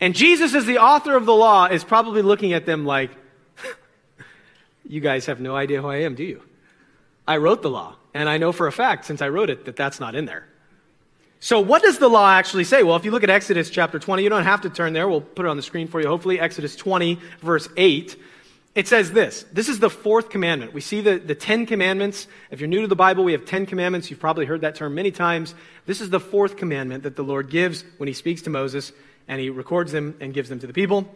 And 0.00 0.14
Jesus, 0.14 0.54
as 0.54 0.66
the 0.66 0.78
author 0.78 1.16
of 1.16 1.24
the 1.24 1.34
law, 1.34 1.66
is 1.66 1.82
probably 1.82 2.22
looking 2.22 2.52
at 2.52 2.66
them 2.66 2.84
like, 2.84 3.10
you 4.86 5.00
guys 5.00 5.26
have 5.26 5.40
no 5.40 5.56
idea 5.56 5.80
who 5.80 5.88
I 5.88 6.02
am, 6.02 6.14
do 6.14 6.24
you? 6.24 6.42
I 7.26 7.38
wrote 7.38 7.62
the 7.62 7.70
law, 7.70 7.96
and 8.12 8.28
I 8.28 8.38
know 8.38 8.52
for 8.52 8.66
a 8.66 8.72
fact, 8.72 9.06
since 9.06 9.22
I 9.22 9.30
wrote 9.30 9.50
it, 9.50 9.64
that 9.64 9.76
that's 9.76 9.98
not 9.98 10.14
in 10.14 10.26
there. 10.26 10.46
So, 11.40 11.60
what 11.60 11.82
does 11.82 11.98
the 11.98 12.08
law 12.08 12.30
actually 12.30 12.64
say? 12.64 12.82
Well, 12.82 12.96
if 12.96 13.04
you 13.04 13.10
look 13.10 13.22
at 13.22 13.30
Exodus 13.30 13.70
chapter 13.70 13.98
20, 13.98 14.22
you 14.22 14.28
don't 14.28 14.44
have 14.44 14.62
to 14.62 14.70
turn 14.70 14.92
there. 14.92 15.08
We'll 15.08 15.20
put 15.20 15.46
it 15.46 15.48
on 15.48 15.56
the 15.56 15.62
screen 15.62 15.86
for 15.86 16.00
you, 16.00 16.08
hopefully. 16.08 16.40
Exodus 16.40 16.76
20, 16.76 17.18
verse 17.40 17.68
8. 17.76 18.16
It 18.76 18.86
says 18.86 19.10
this. 19.10 19.46
This 19.54 19.70
is 19.70 19.78
the 19.78 19.88
fourth 19.88 20.28
commandment. 20.28 20.74
We 20.74 20.82
see 20.82 21.00
the, 21.00 21.18
the 21.18 21.34
Ten 21.34 21.64
Commandments. 21.64 22.28
If 22.50 22.60
you're 22.60 22.68
new 22.68 22.82
to 22.82 22.86
the 22.86 22.94
Bible, 22.94 23.24
we 23.24 23.32
have 23.32 23.46
Ten 23.46 23.64
Commandments. 23.64 24.10
You've 24.10 24.20
probably 24.20 24.44
heard 24.44 24.60
that 24.60 24.74
term 24.74 24.94
many 24.94 25.10
times. 25.10 25.54
This 25.86 26.02
is 26.02 26.10
the 26.10 26.20
fourth 26.20 26.58
commandment 26.58 27.04
that 27.04 27.16
the 27.16 27.22
Lord 27.22 27.48
gives 27.48 27.84
when 27.96 28.06
he 28.06 28.12
speaks 28.12 28.42
to 28.42 28.50
Moses, 28.50 28.92
and 29.28 29.40
he 29.40 29.48
records 29.48 29.92
them 29.92 30.14
and 30.20 30.34
gives 30.34 30.50
them 30.50 30.58
to 30.58 30.66
the 30.66 30.74
people. 30.74 31.08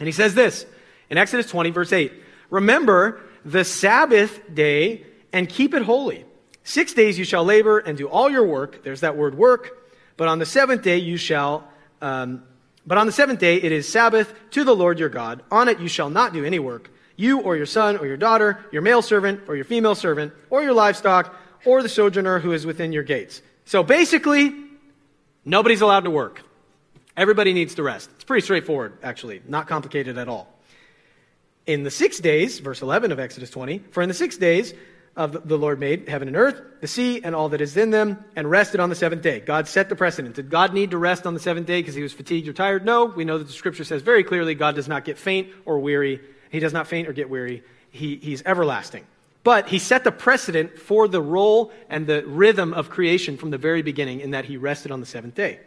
And 0.00 0.08
he 0.08 0.12
says 0.12 0.34
this 0.34 0.66
in 1.08 1.18
Exodus 1.18 1.48
20, 1.48 1.70
verse 1.70 1.92
8 1.92 2.12
Remember 2.50 3.20
the 3.44 3.64
Sabbath 3.64 4.40
day 4.52 5.06
and 5.32 5.48
keep 5.48 5.74
it 5.74 5.82
holy. 5.82 6.24
Six 6.64 6.94
days 6.94 7.16
you 7.16 7.24
shall 7.24 7.44
labor 7.44 7.78
and 7.78 7.96
do 7.96 8.08
all 8.08 8.28
your 8.28 8.44
work. 8.44 8.82
There's 8.82 9.02
that 9.02 9.16
word 9.16 9.36
work. 9.36 9.88
But 10.16 10.26
on 10.26 10.40
the 10.40 10.46
seventh 10.46 10.82
day 10.82 10.98
you 10.98 11.16
shall, 11.16 11.68
um, 12.02 12.42
but 12.88 12.96
on 12.96 13.06
the 13.06 13.12
seventh 13.12 13.38
day 13.38 13.56
it 13.56 13.70
is 13.70 13.86
Sabbath 13.86 14.32
to 14.52 14.64
the 14.64 14.74
Lord 14.74 14.98
your 14.98 15.10
God. 15.10 15.42
On 15.50 15.68
it 15.68 15.78
you 15.78 15.88
shall 15.88 16.08
not 16.08 16.32
do 16.32 16.44
any 16.44 16.58
work. 16.58 16.90
You 17.16 17.40
or 17.40 17.54
your 17.54 17.66
son 17.66 17.98
or 17.98 18.06
your 18.06 18.16
daughter, 18.16 18.64
your 18.72 18.80
male 18.80 19.02
servant 19.02 19.42
or 19.46 19.56
your 19.56 19.66
female 19.66 19.94
servant, 19.94 20.32
or 20.48 20.62
your 20.62 20.72
livestock, 20.72 21.36
or 21.66 21.82
the 21.82 21.88
sojourner 21.88 22.38
who 22.38 22.52
is 22.52 22.64
within 22.64 22.92
your 22.92 23.02
gates. 23.02 23.42
So 23.66 23.82
basically, 23.82 24.54
nobody's 25.44 25.82
allowed 25.82 26.04
to 26.04 26.10
work. 26.10 26.42
Everybody 27.14 27.52
needs 27.52 27.74
to 27.74 27.82
rest. 27.82 28.08
It's 28.14 28.24
pretty 28.24 28.44
straightforward, 28.44 28.96
actually, 29.02 29.42
not 29.46 29.66
complicated 29.66 30.16
at 30.16 30.28
all. 30.28 30.48
In 31.66 31.82
the 31.82 31.90
six 31.90 32.18
days, 32.18 32.60
verse 32.60 32.80
11 32.80 33.12
of 33.12 33.18
Exodus 33.18 33.50
20, 33.50 33.80
for 33.90 34.02
in 34.02 34.08
the 34.08 34.14
six 34.14 34.38
days 34.38 34.72
of 35.18 35.48
the 35.48 35.58
Lord 35.58 35.80
made 35.80 36.08
heaven 36.08 36.28
and 36.28 36.36
earth, 36.36 36.62
the 36.80 36.86
sea, 36.86 37.20
and 37.24 37.34
all 37.34 37.48
that 37.48 37.60
is 37.60 37.76
in 37.76 37.90
them, 37.90 38.24
and 38.36 38.48
rested 38.48 38.78
on 38.78 38.88
the 38.88 38.94
seventh 38.94 39.20
day. 39.20 39.40
God 39.40 39.66
set 39.66 39.88
the 39.88 39.96
precedent. 39.96 40.36
Did 40.36 40.48
God 40.48 40.72
need 40.72 40.92
to 40.92 40.98
rest 40.98 41.26
on 41.26 41.34
the 41.34 41.40
seventh 41.40 41.66
day 41.66 41.80
because 41.80 41.96
he 41.96 42.02
was 42.02 42.12
fatigued 42.12 42.46
or 42.46 42.52
tired? 42.52 42.84
No. 42.84 43.06
We 43.06 43.24
know 43.24 43.36
that 43.36 43.48
the 43.48 43.52
scripture 43.52 43.82
says 43.82 44.00
very 44.00 44.22
clearly 44.22 44.54
God 44.54 44.76
does 44.76 44.86
not 44.86 45.04
get 45.04 45.18
faint 45.18 45.48
or 45.66 45.80
weary. 45.80 46.20
He 46.50 46.60
does 46.60 46.72
not 46.72 46.86
faint 46.86 47.08
or 47.08 47.12
get 47.12 47.28
weary. 47.28 47.64
He, 47.90 48.16
he's 48.16 48.44
everlasting. 48.44 49.04
But 49.42 49.68
he 49.68 49.80
set 49.80 50.04
the 50.04 50.12
precedent 50.12 50.78
for 50.78 51.08
the 51.08 51.20
role 51.20 51.72
and 51.90 52.06
the 52.06 52.24
rhythm 52.24 52.72
of 52.72 52.88
creation 52.88 53.36
from 53.36 53.50
the 53.50 53.58
very 53.58 53.82
beginning 53.82 54.20
in 54.20 54.30
that 54.30 54.44
he 54.44 54.56
rested 54.56 54.92
on 54.92 55.00
the 55.00 55.06
seventh 55.06 55.34
day. 55.34 55.58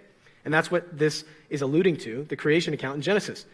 And 0.46 0.54
that's 0.54 0.72
what 0.72 0.98
this 0.98 1.26
is 1.50 1.62
alluding 1.62 1.98
to, 1.98 2.24
the 2.24 2.38
creation 2.38 2.74
account 2.74 2.96
in 2.96 3.02
Genesis. 3.02 3.46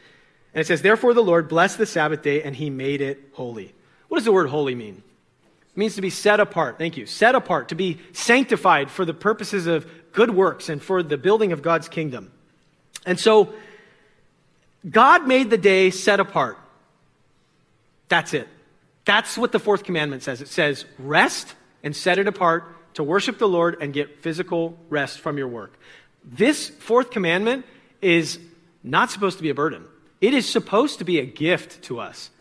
And 0.54 0.62
it 0.62 0.68
says, 0.68 0.84
Therefore 0.84 1.16
the 1.16 1.24
Lord 1.24 1.50
blessed 1.50 1.80
the 1.80 1.88
Sabbath 1.88 2.22
day 2.22 2.44
and 2.44 2.56
he 2.56 2.70
made 2.70 3.02
it 3.02 3.30
holy. 3.34 3.74
What 4.10 4.18
does 4.18 4.26
the 4.26 4.32
word 4.32 4.50
holy 4.50 4.76
mean? 4.76 5.02
It 5.78 5.80
means 5.80 5.96
to 5.96 6.02
be 6.02 6.10
set 6.10 6.40
apart. 6.40 6.80
Thank 6.80 6.98
you. 6.98 7.06
Set 7.06 7.36
apart, 7.36 7.70
to 7.70 7.76
be 7.76 8.00
sanctified 8.12 8.90
for 8.90 9.06
the 9.06 9.14
purposes 9.14 9.68
of 9.68 9.86
good 10.12 10.32
works 10.32 10.70
and 10.70 10.82
for 10.82 11.04
the 11.04 11.18
building 11.18 11.52
of 11.52 11.62
God's 11.62 11.88
kingdom. 11.88 12.32
And 13.06 13.20
so, 13.20 13.54
God 14.90 15.28
made 15.28 15.52
the 15.52 15.58
day 15.58 15.92
set 15.92 16.20
apart. 16.20 16.58
That's 18.10 18.34
it. 18.34 18.48
That's 19.06 19.38
what 19.38 19.52
the 19.52 19.60
fourth 19.60 19.84
commandment 19.84 20.24
says. 20.24 20.42
It 20.42 20.48
says, 20.48 20.86
rest 20.98 21.54
and 21.84 21.96
set 21.96 22.18
it 22.18 22.28
apart 22.28 22.64
to 22.96 23.04
worship 23.04 23.38
the 23.38 23.48
Lord 23.48 23.78
and 23.80 23.94
get 23.94 24.24
physical 24.24 24.76
rest 24.90 25.20
from 25.20 25.38
your 25.38 25.48
work. 25.48 25.78
This 26.24 26.70
fourth 26.70 27.12
commandment 27.12 27.68
is 28.02 28.40
not 28.84 29.12
supposed 29.12 29.38
to 29.38 29.44
be 29.44 29.52
a 29.52 29.54
burden. 29.54 29.86
It 30.22 30.34
is 30.34 30.50
supposed 30.50 30.98
to 30.98 31.06
be 31.06 31.20
a 31.20 31.26
gift 31.26 31.84
to 31.84 32.00
us. 32.00 32.32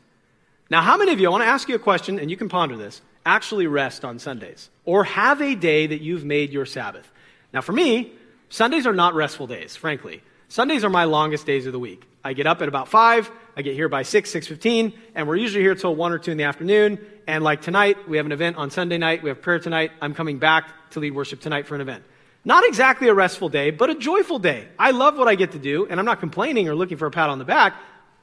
Now, 0.71 0.81
how 0.81 0.97
many 0.97 1.13
of 1.13 1.21
you, 1.21 1.29
I 1.29 1.31
want 1.31 1.43
to 1.43 1.49
ask 1.49 1.69
you 1.69 1.75
a 1.75 1.79
question, 1.79 2.19
and 2.19 2.31
you 2.31 2.39
can 2.39 2.49
ponder 2.49 2.79
this, 2.79 3.03
actually 3.27 3.67
rest 3.67 4.05
on 4.05 4.19
Sundays? 4.19 4.71
Or 4.87 5.05
have 5.05 5.43
a 5.43 5.55
day 5.55 5.89
that 5.89 6.01
you've 6.01 6.25
made 6.25 6.51
your 6.51 6.65
Sabbath? 6.65 7.11
Now, 7.53 7.61
for 7.61 7.73
me, 7.73 8.13
Sundays 8.49 8.87
are 8.87 8.95
not 8.95 9.15
restful 9.15 9.47
days, 9.47 9.77
frankly. 9.77 10.23
Sundays 10.49 10.85
are 10.85 10.91
my 10.91 11.05
longest 11.05 11.45
days 11.45 11.67
of 11.67 11.73
the 11.73 11.79
week. 11.79 12.07
I 12.25 12.33
get 12.33 12.47
up 12.47 12.63
at 12.63 12.69
about 12.69 12.89
5, 12.89 13.31
I 13.57 13.63
get 13.63 13.75
here 13.75 13.89
by 13.89 14.03
6, 14.03 14.33
6.15, 14.33 14.95
and 15.15 15.29
we're 15.29 15.37
usually 15.37 15.63
here 15.63 15.75
till 15.75 15.95
1 15.95 16.13
or 16.13 16.19
2 16.19 16.31
in 16.31 16.37
the 16.37 16.45
afternoon. 16.45 17.05
And 17.27 17.43
like 17.43 17.63
tonight, 17.63 18.09
we 18.09 18.17
have 18.17 18.27
an 18.27 18.33
event 18.33 18.57
on 18.57 18.71
Sunday 18.71 18.99
night, 18.99 19.23
we 19.23 19.29
have 19.29 19.43
prayer 19.43 19.59
tonight. 19.59 19.93
I'm 20.01 20.15
coming 20.15 20.39
back 20.39 20.91
to 20.91 21.01
lead 21.01 21.13
worship 21.13 21.41
tonight 21.41 21.67
for 21.67 21.75
an 21.75 21.81
event. 21.81 22.05
Not 22.45 22.65
exactly 22.65 23.09
a 23.09 23.15
restful 23.15 23.49
day, 23.49 23.71
but 23.71 23.91
a 23.91 23.95
joyful 23.97 24.39
day. 24.39 24.69
I 24.79 24.93
love 24.93 25.19
what 25.19 25.27
I 25.27 25.35
get 25.35 25.53
to 25.53 25.59
do, 25.59 25.87
and 25.87 25.99
I'm 25.99 26.07
not 26.07 26.21
complaining 26.21 26.69
or 26.69 26.77
looking 26.77 26.97
for 26.97 27.07
a 27.07 27.11
pat 27.11 27.29
on 27.29 27.39
the 27.39 27.45
back, 27.45 27.75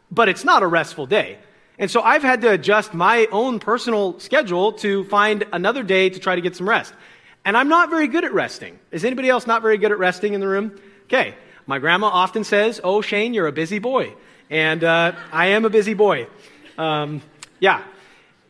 but 0.10 0.30
it's 0.30 0.46
not 0.46 0.64
a 0.64 0.68
restful 0.68 1.06
day. 1.06 1.40
And 1.80 1.90
so 1.90 2.02
I've 2.02 2.22
had 2.22 2.42
to 2.42 2.52
adjust 2.52 2.94
my 2.94 3.28
own 3.32 3.60
personal 3.60 4.20
schedule 4.20 4.74
to 4.74 5.04
find 5.06 5.46
another 5.52 5.84
day 5.84 6.10
to 6.10 6.20
try 6.20 6.36
to 6.36 6.42
get 6.42 6.56
some 6.56 6.70
rest. 6.70 6.94
And 7.46 7.58
I'm 7.58 7.68
not 7.68 7.90
very 7.90 8.08
good 8.08 8.24
at 8.24 8.34
resting. 8.34 8.80
Is 8.92 9.04
anybody 9.04 9.30
else 9.30 9.48
not 9.48 9.62
very 9.62 9.78
good 9.78 9.92
at 9.92 9.98
resting 9.98 10.34
in 10.34 10.40
the 10.40 10.48
room? 10.48 10.80
Okay. 11.06 11.36
My 11.66 11.80
grandma 11.80 12.08
often 12.08 12.44
says, 12.44 12.80
Oh, 12.84 13.02
Shane, 13.02 13.34
you're 13.34 13.48
a 13.48 13.52
busy 13.52 13.80
boy. 13.80 14.14
And 14.50 14.84
uh, 14.84 15.14
I 15.32 15.48
am 15.48 15.66
a 15.66 15.70
busy 15.70 15.94
boy. 15.94 16.28
Um, 16.78 17.22
yeah. 17.60 17.84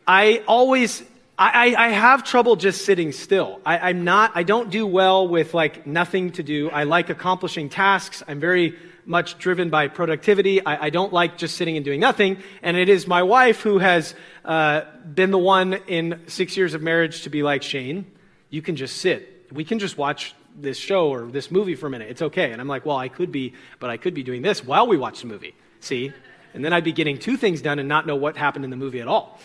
I 0.06 0.42
always 0.46 1.02
I, 1.36 1.74
I, 1.76 1.88
have 1.88 2.22
trouble 2.22 2.54
just 2.54 2.84
sitting 2.84 3.10
still. 3.10 3.60
I, 3.66 3.90
am 3.90 4.04
not, 4.04 4.32
I 4.36 4.44
don't 4.44 4.70
do 4.70 4.86
well 4.86 5.26
with 5.26 5.52
like 5.52 5.84
nothing 5.84 6.30
to 6.32 6.44
do. 6.44 6.70
I 6.70 6.84
like 6.84 7.10
accomplishing 7.10 7.68
tasks. 7.68 8.22
I'm 8.28 8.38
very 8.38 8.76
much 9.06 9.38
driven 9.38 9.70
by 9.70 9.88
productivity. 9.88 10.64
I, 10.64 10.86
I 10.86 10.90
don't 10.90 11.12
like 11.12 11.38
just 11.38 11.56
sitting 11.56 11.76
and 11.76 11.84
doing 11.84 12.00
nothing. 12.00 12.42
And 12.62 12.76
it 12.76 12.88
is 12.88 13.06
my 13.06 13.22
wife 13.22 13.60
who 13.60 13.78
has 13.78 14.14
uh, 14.44 14.82
been 15.14 15.30
the 15.30 15.38
one 15.38 15.74
in 15.86 16.22
six 16.26 16.56
years 16.56 16.74
of 16.74 16.82
marriage 16.82 17.22
to 17.22 17.30
be 17.30 17.42
like, 17.42 17.62
Shane, 17.62 18.06
you 18.50 18.62
can 18.62 18.76
just 18.76 18.98
sit. 18.98 19.46
We 19.52 19.64
can 19.64 19.78
just 19.78 19.98
watch 19.98 20.34
this 20.56 20.78
show 20.78 21.08
or 21.08 21.26
this 21.26 21.50
movie 21.50 21.74
for 21.74 21.86
a 21.86 21.90
minute. 21.90 22.08
It's 22.10 22.22
okay. 22.22 22.52
And 22.52 22.60
I'm 22.60 22.68
like, 22.68 22.86
well, 22.86 22.96
I 22.96 23.08
could 23.08 23.32
be, 23.32 23.54
but 23.80 23.90
I 23.90 23.96
could 23.96 24.14
be 24.14 24.22
doing 24.22 24.42
this 24.42 24.64
while 24.64 24.86
we 24.86 24.96
watch 24.96 25.20
the 25.20 25.26
movie. 25.26 25.54
See? 25.80 26.12
And 26.54 26.64
then 26.64 26.72
I'd 26.72 26.84
be 26.84 26.92
getting 26.92 27.18
two 27.18 27.36
things 27.36 27.60
done 27.60 27.78
and 27.78 27.88
not 27.88 28.06
know 28.06 28.16
what 28.16 28.36
happened 28.36 28.64
in 28.64 28.70
the 28.70 28.76
movie 28.76 29.00
at 29.00 29.08
all. 29.08 29.40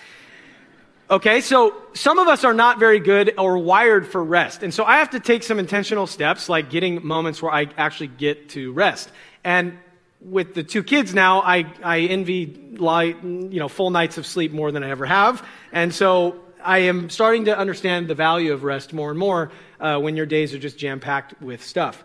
Okay, 1.11 1.41
so 1.41 1.75
some 1.93 2.19
of 2.19 2.27
us 2.27 2.43
are 2.43 2.53
not 2.53 2.77
very 2.77 2.99
good 2.99 3.33
or 3.39 3.57
wired 3.57 4.05
for 4.05 4.23
rest. 4.23 4.61
And 4.61 4.71
so 4.71 4.83
I 4.83 4.97
have 4.99 5.09
to 5.11 5.19
take 5.19 5.41
some 5.41 5.57
intentional 5.57 6.05
steps, 6.05 6.47
like 6.47 6.69
getting 6.69 7.03
moments 7.03 7.41
where 7.41 7.51
I 7.51 7.67
actually 7.77 8.09
get 8.09 8.49
to 8.49 8.71
rest. 8.73 9.09
And 9.43 9.79
with 10.21 10.53
the 10.53 10.61
two 10.61 10.83
kids 10.83 11.11
now, 11.11 11.41
I, 11.41 11.65
I 11.81 12.01
envy 12.01 12.45
light, 12.77 13.23
you 13.23 13.59
know, 13.59 13.67
full 13.67 13.89
nights 13.89 14.19
of 14.19 14.27
sleep 14.27 14.51
more 14.51 14.71
than 14.71 14.83
I 14.83 14.91
ever 14.91 15.07
have. 15.07 15.43
And 15.71 15.91
so 15.91 16.41
I 16.63 16.79
am 16.79 17.09
starting 17.09 17.45
to 17.45 17.57
understand 17.57 18.07
the 18.07 18.13
value 18.13 18.53
of 18.53 18.63
rest 18.63 18.93
more 18.93 19.09
and 19.09 19.17
more 19.17 19.51
uh, 19.79 19.97
when 19.97 20.15
your 20.15 20.27
days 20.27 20.53
are 20.53 20.59
just 20.59 20.77
jam 20.77 20.99
packed 20.99 21.41
with 21.41 21.63
stuff. 21.63 22.03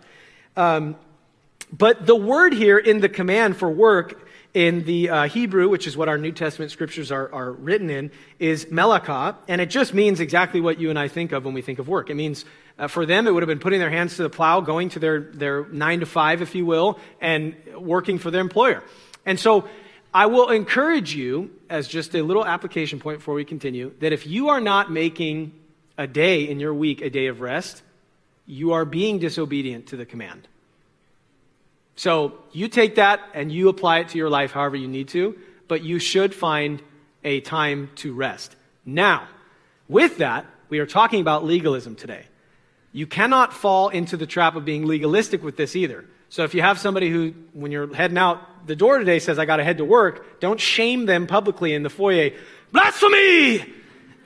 Um, 0.57 0.97
but 1.71 2.07
the 2.07 2.17
word 2.17 2.55
here 2.55 2.79
in 2.79 3.01
the 3.01 3.11
command 3.11 3.59
for 3.59 3.69
work 3.69 4.27
in 4.55 4.85
the 4.85 5.11
uh, 5.11 5.29
Hebrew, 5.29 5.69
which 5.69 5.89
is 5.89 5.97
what 5.97 6.09
our 6.09 6.17
New 6.17 6.31
Testament 6.31 6.71
scriptures 6.71 7.11
are, 7.11 7.29
are 7.35 7.53
written 7.53 7.91
in, 7.91 8.13
is 8.39 8.67
melaka, 8.67 9.37
and 9.49 9.61
it 9.61 9.69
just 9.69 9.93
means 9.93 10.21
exactly 10.21 10.61
what 10.61 10.79
you 10.79 10.91
and 10.91 10.99
I 10.99 11.09
think 11.09 11.33
of 11.33 11.45
when 11.45 11.55
we 11.55 11.61
think 11.61 11.81
of 11.81 11.89
work. 11.89 12.09
It 12.09 12.15
means 12.15 12.45
uh, 12.79 12.87
for 12.87 13.05
them, 13.05 13.27
it 13.27 13.33
would 13.33 13.43
have 13.43 13.49
been 13.49 13.59
putting 13.59 13.81
their 13.81 13.91
hands 13.91 14.17
to 14.17 14.23
the 14.23 14.31
plow, 14.31 14.61
going 14.61 14.91
to 14.91 15.01
their, 15.01 15.21
their 15.21 15.67
nine 15.67 16.01
to 16.01 16.07
five, 16.07 16.41
if 16.41 16.55
you 16.55 16.65
will, 16.65 16.99
and 17.21 17.55
working 17.77 18.19
for 18.19 18.31
their 18.31 18.41
employer. 18.41 18.83
And 19.27 19.39
so 19.39 19.69
I 20.13 20.27
will 20.27 20.51
encourage 20.51 21.15
you, 21.15 21.51
as 21.69 21.89
just 21.89 22.15
a 22.15 22.23
little 22.23 22.47
application 22.47 23.01
point 23.01 23.19
before 23.19 23.35
we 23.35 23.45
continue, 23.45 23.93
that 23.99 24.13
if 24.13 24.27
you 24.27 24.51
are 24.51 24.61
not 24.61 24.91
making 24.91 25.53
a 25.99 26.07
day 26.07 26.49
in 26.49 26.61
your 26.61 26.75
week 26.75 27.01
a 27.01 27.11
day 27.11 27.27
of 27.27 27.41
rest, 27.41 27.83
you 28.47 28.73
are 28.73 28.85
being 28.85 29.19
disobedient 29.19 29.89
to 29.89 29.97
the 29.97 30.07
command. 30.07 30.47
So 31.97 32.39
you 32.53 32.69
take 32.69 32.97
that 32.97 33.21
and 33.35 33.53
you 33.53 33.69
apply 33.69 34.01
it 34.01 34.09
to 34.11 34.19
your 34.19 34.31
life 34.31 34.53
however 34.53 34.77
you 34.77 34.89
need 34.89 35.09
to, 35.09 35.39
but 35.69 35.83
you 35.83 35.99
should 35.99 36.35
find 36.35 36.83
a 37.23 37.41
time 37.41 37.91
to 37.97 38.13
rest. 38.13 38.57
Now, 38.85 39.29
with 39.89 40.19
that, 40.19 40.47
we 40.69 40.79
are 40.79 40.87
talking 40.87 41.21
about 41.21 41.45
legalism 41.45 41.95
today. 41.95 42.25
You 42.93 43.07
cannot 43.07 43.53
fall 43.53 43.89
into 43.89 44.17
the 44.17 44.27
trap 44.27 44.57
of 44.57 44.65
being 44.65 44.87
legalistic 44.87 45.43
with 45.43 45.57
this 45.57 45.75
either. 45.77 46.05
So 46.29 46.45
if 46.45 46.55
you 46.55 46.63
have 46.63 46.79
somebody 46.79 47.11
who, 47.11 47.35
when 47.53 47.71
you're 47.71 47.93
heading 47.95 48.19
out 48.19 48.67
the 48.67 48.77
door 48.77 48.99
today, 48.99 49.19
says, 49.19 49.39
I 49.39 49.45
got 49.45 49.57
to 49.57 49.65
head 49.65 49.79
to 49.79 49.85
work, 49.85 50.41
don't 50.41 50.61
shame 50.61 51.07
them 51.07 51.27
publicly 51.27 51.75
in 51.75 51.83
the 51.83 51.91
foyer. 51.91 52.31
Blasphemy! 52.73 53.65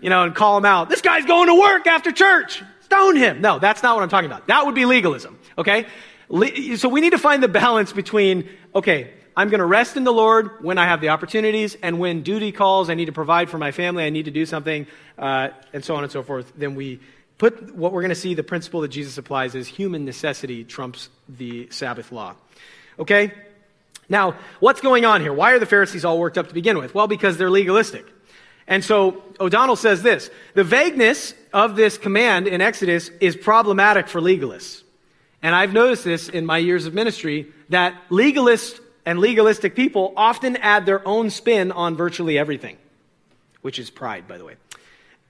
You 0.01 0.11
know, 0.11 0.25
and 0.25 0.35
call 0.35 0.55
them 0.55 0.65
out. 0.65 0.89
This 0.89 1.01
guy's 1.01 1.25
going 1.25 1.49
to 1.49 1.59
work 1.59 1.87
after 1.87 2.13
church. 2.13 2.63
Stone 2.83 3.17
him. 3.17 3.41
No, 3.41 3.59
that's 3.59 3.83
not 3.83 3.97
what 3.97 4.03
I'm 4.03 4.09
talking 4.09 4.31
about. 4.31 4.47
That 4.47 4.65
would 4.65 4.75
be 4.75 4.85
legalism. 4.85 5.39
Okay? 5.59 5.87
So 6.29 6.89
we 6.89 7.01
need 7.01 7.11
to 7.11 7.19
find 7.19 7.43
the 7.43 7.49
balance 7.49 7.93
between, 7.93 8.49
okay, 8.75 9.11
I'm 9.37 9.49
going 9.49 9.61
to 9.61 9.67
rest 9.67 9.97
in 9.97 10.05
the 10.05 10.13
Lord 10.13 10.63
when 10.63 10.79
I 10.79 10.85
have 10.87 11.01
the 11.01 11.11
opportunities, 11.11 11.77
and 11.83 11.99
when 11.99 12.23
duty 12.23 12.53
calls, 12.53 12.91
I 12.91 12.95
need 12.95 13.07
to 13.07 13.13
provide 13.13 13.49
for 13.49 13.57
my 13.57 13.71
family, 13.71 14.05
I 14.05 14.11
need 14.11 14.25
to 14.25 14.31
do 14.31 14.45
something, 14.45 14.87
uh, 15.17 15.51
and 15.73 15.85
so 15.85 15.95
on 15.95 16.03
and 16.03 16.13
so 16.13 16.23
forth. 16.23 16.53
Then 16.57 16.75
we 16.75 17.01
put 17.39 17.75
what 17.75 17.93
we're 17.93 18.03
going 18.03 18.11
to 18.11 18.17
see 18.17 18.35
the 18.35 18.43
principle 18.43 18.81
that 18.81 18.89
Jesus 18.89 19.17
applies 19.17 19.55
is 19.55 19.69
human 19.69 20.05
necessity 20.05 20.65
trumps 20.65 21.09
the 21.29 21.69
Sabbath 21.71 22.13
law. 22.13 22.35
Okay? 22.99 23.33
Now, 24.09 24.35
what's 24.61 24.81
going 24.81 25.05
on 25.05 25.21
here? 25.21 25.33
Why 25.33 25.53
are 25.53 25.59
the 25.59 25.67
Pharisees 25.67 26.05
all 26.05 26.19
worked 26.19 26.37
up 26.37 26.49
to 26.49 26.55
begin 26.55 26.77
with? 26.79 26.95
Well, 26.95 27.07
because 27.07 27.39
they're 27.39 27.51
legalistic. 27.51 28.05
And 28.67 28.85
so 28.85 29.23
O'Donnell 29.41 29.77
says 29.77 30.03
this 30.03 30.31
the 30.55 30.65
vagueness 30.65 31.33
of 31.53 31.77
this 31.77 31.97
command 31.97 32.49
in 32.49 32.61
Exodus 32.61 33.09
is 33.21 33.37
problematic 33.37 34.09
for 34.09 34.21
legalists. 34.21 34.83
And 35.43 35.55
I've 35.55 35.73
noticed 35.73 36.05
this 36.05 36.29
in 36.29 36.47
my 36.47 36.59
years 36.59 36.87
of 36.87 36.95
ministry 36.95 37.47
that 37.69 37.95
legalists 38.11 38.81
and 39.07 39.19
legalistic 39.19 39.75
people 39.75 40.13
often 40.17 40.57
add 40.57 40.85
their 40.85 41.07
own 41.07 41.31
spin 41.31 41.73
on 41.73 41.97
virtually 41.97 42.39
everything, 42.39 42.77
which 43.63 43.79
is 43.79 43.89
pride, 43.91 44.27
by 44.27 44.39
the 44.39 44.45
way. 44.45 44.57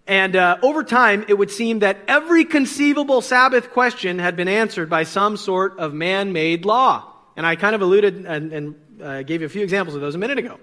And 0.07 0.35
uh, 0.37 0.57
over 0.63 0.83
time, 0.85 1.27
it 1.29 1.35
would 1.35 1.51
seem 1.51 1.81
that 1.81 1.99
every 2.09 2.47
conceivable 2.47 3.21
Sabbath 3.21 3.71
question 3.71 4.19
had 4.19 4.37
been 4.37 4.49
answered 4.49 4.89
by 4.89 5.03
some 5.03 5.37
sort 5.37 5.79
of 5.79 5.93
man 5.93 6.33
made 6.33 6.65
law. 6.65 7.13
And 7.37 7.47
I 7.47 7.57
kind 7.57 7.75
of 7.75 7.83
alluded 7.83 8.25
and, 8.25 8.53
and 8.53 8.75
I 9.05 9.23
gave 9.23 9.43
you 9.43 9.47
a 9.47 9.51
few 9.51 9.63
examples 9.63 9.95
of 9.95 10.01
those 10.01 10.15
a 10.15 10.19
minute 10.19 10.39
ago. 10.39 10.59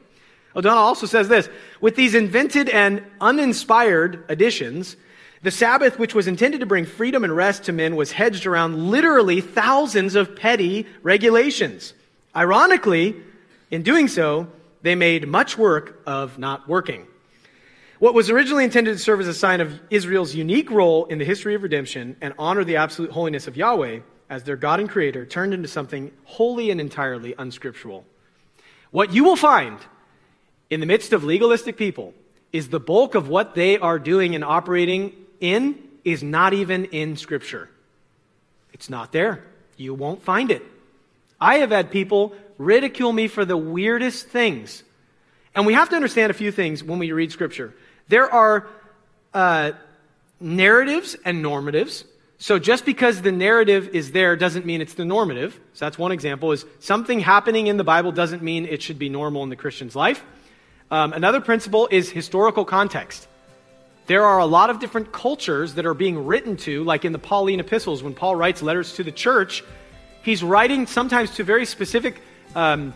O'Donnell 0.55 0.83
also 0.83 1.05
says 1.05 1.27
this 1.27 1.47
With 1.79 1.95
these 1.95 2.15
invented 2.15 2.69
and 2.69 3.03
uninspired 3.21 4.25
additions, 4.29 4.95
the 5.45 5.51
Sabbath, 5.51 5.99
which 5.99 6.15
was 6.15 6.25
intended 6.25 6.61
to 6.61 6.65
bring 6.65 6.87
freedom 6.87 7.23
and 7.23 7.35
rest 7.35 7.65
to 7.65 7.71
men, 7.71 7.95
was 7.95 8.11
hedged 8.11 8.47
around 8.47 8.89
literally 8.89 9.41
thousands 9.41 10.15
of 10.15 10.35
petty 10.35 10.87
regulations. 11.03 11.93
Ironically, 12.35 13.15
in 13.69 13.83
doing 13.83 14.07
so, 14.07 14.47
they 14.81 14.95
made 14.95 15.27
much 15.27 15.55
work 15.55 16.01
of 16.07 16.39
not 16.39 16.67
working. 16.67 17.05
What 17.99 18.15
was 18.15 18.31
originally 18.31 18.63
intended 18.63 18.93
to 18.93 18.97
serve 18.97 19.19
as 19.19 19.27
a 19.27 19.35
sign 19.35 19.61
of 19.61 19.79
Israel's 19.91 20.33
unique 20.33 20.71
role 20.71 21.05
in 21.05 21.19
the 21.19 21.25
history 21.25 21.53
of 21.53 21.61
redemption 21.61 22.15
and 22.21 22.33
honor 22.39 22.63
the 22.63 22.77
absolute 22.77 23.11
holiness 23.11 23.45
of 23.45 23.55
Yahweh 23.55 23.99
as 24.31 24.45
their 24.45 24.55
God 24.55 24.79
and 24.79 24.89
Creator 24.89 25.27
turned 25.27 25.53
into 25.53 25.67
something 25.67 26.11
wholly 26.23 26.71
and 26.71 26.81
entirely 26.81 27.35
unscriptural. 27.37 28.03
What 28.89 29.13
you 29.13 29.23
will 29.23 29.35
find 29.35 29.77
in 30.71 30.79
the 30.79 30.87
midst 30.87 31.13
of 31.13 31.23
legalistic 31.23 31.77
people 31.77 32.15
is 32.51 32.69
the 32.69 32.79
bulk 32.79 33.13
of 33.13 33.29
what 33.29 33.53
they 33.53 33.77
are 33.77 33.99
doing 33.99 34.33
and 34.33 34.43
operating 34.43 35.13
in 35.39 35.77
is 36.03 36.23
not 36.23 36.53
even 36.53 36.85
in 36.85 37.17
Scripture. 37.17 37.69
It's 38.73 38.89
not 38.89 39.11
there. 39.11 39.43
You 39.77 39.93
won't 39.93 40.21
find 40.21 40.51
it. 40.51 40.63
I 41.39 41.55
have 41.55 41.71
had 41.71 41.91
people 41.91 42.35
ridicule 42.57 43.11
me 43.11 43.27
for 43.27 43.45
the 43.45 43.57
weirdest 43.57 44.27
things. 44.27 44.83
And 45.53 45.65
we 45.65 45.73
have 45.73 45.89
to 45.89 45.95
understand 45.95 46.31
a 46.31 46.33
few 46.33 46.51
things 46.51 46.83
when 46.83 46.99
we 46.99 47.11
read 47.11 47.31
Scripture. 47.31 47.73
There 48.07 48.31
are 48.31 48.67
uh, 49.33 49.71
narratives 50.39 51.15
and 51.25 51.43
normatives. 51.43 52.05
So 52.37 52.59
just 52.59 52.85
because 52.85 53.21
the 53.21 53.31
narrative 53.31 53.89
is 53.93 54.11
there 54.11 54.35
doesn't 54.35 54.65
mean 54.65 54.81
it's 54.81 54.93
the 54.95 55.05
normative. 55.05 55.59
So 55.73 55.85
that's 55.85 55.97
one 55.97 56.11
example 56.11 56.51
is 56.51 56.65
something 56.79 57.19
happening 57.19 57.67
in 57.67 57.77
the 57.77 57.83
Bible 57.83 58.11
doesn't 58.11 58.43
mean 58.43 58.65
it 58.65 58.81
should 58.81 58.99
be 58.99 59.09
normal 59.09 59.43
in 59.43 59.49
the 59.49 59.55
Christian's 59.55 59.95
life. 59.95 60.23
Um, 60.91 61.13
another 61.13 61.41
principle 61.41 61.87
is 61.89 62.09
historical 62.09 62.65
context. 62.65 63.27
There 64.07 64.23
are 64.23 64.39
a 64.39 64.45
lot 64.45 64.69
of 64.69 64.79
different 64.79 65.11
cultures 65.11 65.73
that 65.75 65.85
are 65.85 65.95
being 65.95 66.25
written 66.25 66.57
to, 66.57 66.83
like 66.83 67.05
in 67.05 67.11
the 67.11 67.19
Pauline 67.19 67.59
epistles, 67.59 68.03
when 68.03 68.13
Paul 68.13 68.35
writes 68.35 68.61
letters 68.61 68.93
to 68.95 69.03
the 69.03 69.11
church, 69.11 69.63
he's 70.21 70.43
writing 70.43 70.85
sometimes 70.85 71.31
to 71.35 71.43
very 71.43 71.65
specific 71.65 72.21
um, 72.53 72.93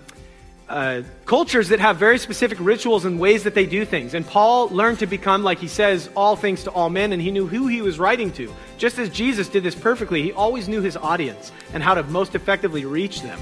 uh, 0.69 1.01
cultures 1.25 1.69
that 1.69 1.79
have 1.79 1.97
very 1.97 2.19
specific 2.19 2.59
rituals 2.61 3.05
and 3.05 3.19
ways 3.19 3.43
that 3.43 3.55
they 3.55 3.65
do 3.65 3.85
things. 3.85 4.13
And 4.13 4.25
Paul 4.25 4.69
learned 4.69 4.99
to 4.99 5.07
become, 5.07 5.41
like 5.41 5.57
he 5.57 5.67
says, 5.67 6.11
all 6.15 6.35
things 6.35 6.63
to 6.65 6.71
all 6.71 6.91
men, 6.91 7.11
and 7.11 7.19
he 7.19 7.31
knew 7.31 7.47
who 7.47 7.65
he 7.65 7.81
was 7.81 7.97
writing 7.97 8.31
to. 8.33 8.53
Just 8.77 8.99
as 8.99 9.09
Jesus 9.09 9.49
did 9.49 9.63
this 9.63 9.73
perfectly, 9.73 10.21
he 10.21 10.31
always 10.31 10.67
knew 10.67 10.81
his 10.81 10.95
audience 10.95 11.51
and 11.73 11.81
how 11.81 11.95
to 11.95 12.03
most 12.03 12.35
effectively 12.35 12.85
reach 12.85 13.23
them. 13.23 13.39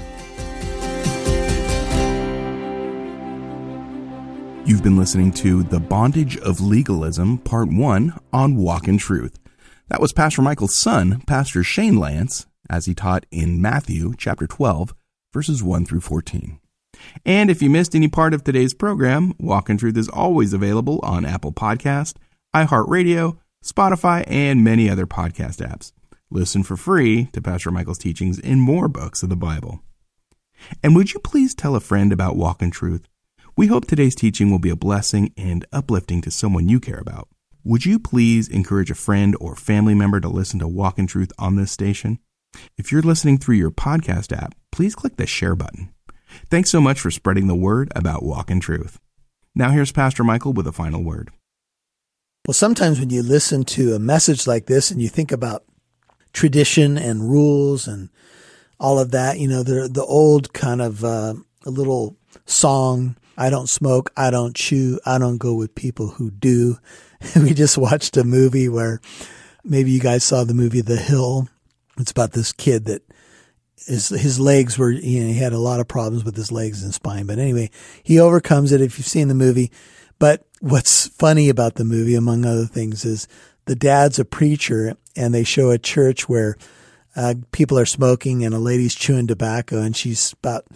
You've 4.68 4.82
been 4.82 4.98
listening 4.98 5.32
to 5.32 5.62
The 5.62 5.80
Bondage 5.80 6.36
of 6.36 6.60
Legalism, 6.60 7.38
Part 7.38 7.72
1 7.72 8.20
on 8.34 8.56
Walk 8.56 8.86
in 8.86 8.98
Truth. 8.98 9.38
That 9.88 9.98
was 9.98 10.12
Pastor 10.12 10.42
Michael's 10.42 10.74
son, 10.74 11.22
Pastor 11.26 11.64
Shane 11.64 11.94
Lantz, 11.94 12.44
as 12.68 12.84
he 12.84 12.92
taught 12.94 13.24
in 13.30 13.62
Matthew 13.62 14.12
chapter 14.18 14.46
12, 14.46 14.94
verses 15.32 15.62
1 15.62 15.86
through 15.86 16.02
14. 16.02 16.60
And 17.24 17.50
if 17.50 17.62
you 17.62 17.70
missed 17.70 17.94
any 17.94 18.08
part 18.08 18.34
of 18.34 18.44
today's 18.44 18.74
program, 18.74 19.32
Walk 19.38 19.70
in 19.70 19.78
Truth 19.78 19.96
is 19.96 20.10
always 20.10 20.52
available 20.52 21.00
on 21.02 21.24
Apple 21.24 21.54
Podcast, 21.54 22.16
iHeartRadio, 22.54 23.38
Spotify, 23.64 24.22
and 24.26 24.62
many 24.62 24.90
other 24.90 25.06
podcast 25.06 25.66
apps. 25.66 25.92
Listen 26.30 26.62
for 26.62 26.76
free 26.76 27.30
to 27.32 27.40
Pastor 27.40 27.70
Michael's 27.70 27.96
teachings 27.96 28.38
in 28.38 28.60
more 28.60 28.86
books 28.86 29.22
of 29.22 29.30
the 29.30 29.34
Bible. 29.34 29.80
And 30.82 30.94
would 30.94 31.14
you 31.14 31.20
please 31.20 31.54
tell 31.54 31.74
a 31.74 31.80
friend 31.80 32.12
about 32.12 32.36
Walk 32.36 32.60
in 32.60 32.70
Truth? 32.70 33.08
We 33.58 33.66
hope 33.66 33.88
today's 33.88 34.14
teaching 34.14 34.52
will 34.52 34.60
be 34.60 34.70
a 34.70 34.76
blessing 34.76 35.32
and 35.36 35.66
uplifting 35.72 36.20
to 36.20 36.30
someone 36.30 36.68
you 36.68 36.78
care 36.78 37.00
about. 37.00 37.28
Would 37.64 37.84
you 37.84 37.98
please 37.98 38.46
encourage 38.46 38.88
a 38.88 38.94
friend 38.94 39.36
or 39.40 39.56
family 39.56 39.96
member 39.96 40.20
to 40.20 40.28
listen 40.28 40.60
to 40.60 40.68
Walk 40.68 40.96
in 40.96 41.08
Truth 41.08 41.32
on 41.40 41.56
this 41.56 41.72
station? 41.72 42.20
If 42.76 42.92
you're 42.92 43.02
listening 43.02 43.36
through 43.36 43.56
your 43.56 43.72
podcast 43.72 44.32
app, 44.32 44.54
please 44.70 44.94
click 44.94 45.16
the 45.16 45.26
share 45.26 45.56
button. 45.56 45.92
Thanks 46.48 46.70
so 46.70 46.80
much 46.80 47.00
for 47.00 47.10
spreading 47.10 47.48
the 47.48 47.56
word 47.56 47.90
about 47.96 48.22
Walk 48.22 48.48
in 48.48 48.60
Truth. 48.60 49.00
Now 49.56 49.70
here's 49.70 49.90
Pastor 49.90 50.22
Michael 50.22 50.52
with 50.52 50.68
a 50.68 50.72
final 50.72 51.02
word. 51.02 51.32
Well, 52.46 52.54
sometimes 52.54 53.00
when 53.00 53.10
you 53.10 53.24
listen 53.24 53.64
to 53.64 53.94
a 53.94 53.98
message 53.98 54.46
like 54.46 54.66
this 54.66 54.92
and 54.92 55.02
you 55.02 55.08
think 55.08 55.32
about 55.32 55.64
tradition 56.32 56.96
and 56.96 57.28
rules 57.28 57.88
and 57.88 58.10
all 58.78 59.00
of 59.00 59.10
that, 59.10 59.40
you 59.40 59.48
know, 59.48 59.64
the 59.64 59.88
the 59.92 60.04
old 60.04 60.52
kind 60.52 60.80
of 60.80 61.02
uh, 61.02 61.34
a 61.66 61.70
little 61.70 62.16
song 62.46 63.16
I 63.38 63.50
don't 63.50 63.68
smoke. 63.68 64.12
I 64.16 64.30
don't 64.30 64.56
chew. 64.56 64.98
I 65.06 65.18
don't 65.18 65.38
go 65.38 65.54
with 65.54 65.76
people 65.76 66.08
who 66.08 66.32
do. 66.32 66.78
we 67.36 67.54
just 67.54 67.78
watched 67.78 68.16
a 68.16 68.24
movie 68.24 68.68
where 68.68 69.00
maybe 69.64 69.92
you 69.92 70.00
guys 70.00 70.24
saw 70.24 70.42
the 70.42 70.54
movie 70.54 70.80
The 70.80 70.96
Hill. 70.96 71.48
It's 71.98 72.10
about 72.10 72.32
this 72.32 72.52
kid 72.52 72.86
that 72.86 73.02
his 73.86 74.08
his 74.08 74.40
legs 74.40 74.76
were 74.76 74.90
you 74.90 75.20
know 75.20 75.28
he 75.28 75.38
had 75.38 75.52
a 75.52 75.58
lot 75.58 75.78
of 75.78 75.86
problems 75.86 76.24
with 76.24 76.36
his 76.36 76.50
legs 76.50 76.82
and 76.82 76.92
spine 76.92 77.26
but 77.26 77.38
anyway 77.38 77.70
he 78.02 78.18
overcomes 78.18 78.72
it 78.72 78.80
if 78.80 78.98
you've 78.98 79.06
seen 79.06 79.28
the 79.28 79.34
movie 79.34 79.70
but 80.18 80.44
what's 80.60 81.06
funny 81.08 81.48
about 81.48 81.76
the 81.76 81.84
movie 81.84 82.16
among 82.16 82.44
other 82.44 82.66
things 82.66 83.04
is 83.04 83.28
the 83.66 83.76
dad's 83.76 84.18
a 84.18 84.24
preacher 84.24 84.96
and 85.16 85.32
they 85.32 85.44
show 85.44 85.70
a 85.70 85.78
church 85.78 86.28
where 86.28 86.56
uh, 87.14 87.34
people 87.52 87.78
are 87.78 87.86
smoking 87.86 88.44
and 88.44 88.54
a 88.54 88.58
lady's 88.58 88.94
chewing 88.94 89.26
tobacco 89.26 89.80
and 89.80 89.96
she's 89.96 90.32
about 90.32 90.66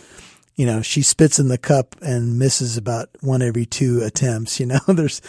you 0.56 0.66
know, 0.66 0.82
she 0.82 1.02
spits 1.02 1.38
in 1.38 1.48
the 1.48 1.58
cup 1.58 1.96
and 2.02 2.38
misses 2.38 2.76
about 2.76 3.08
one 3.20 3.42
every 3.42 3.66
two 3.66 4.02
attempts. 4.02 4.60
You 4.60 4.66
know, 4.66 4.80
there's, 4.88 5.22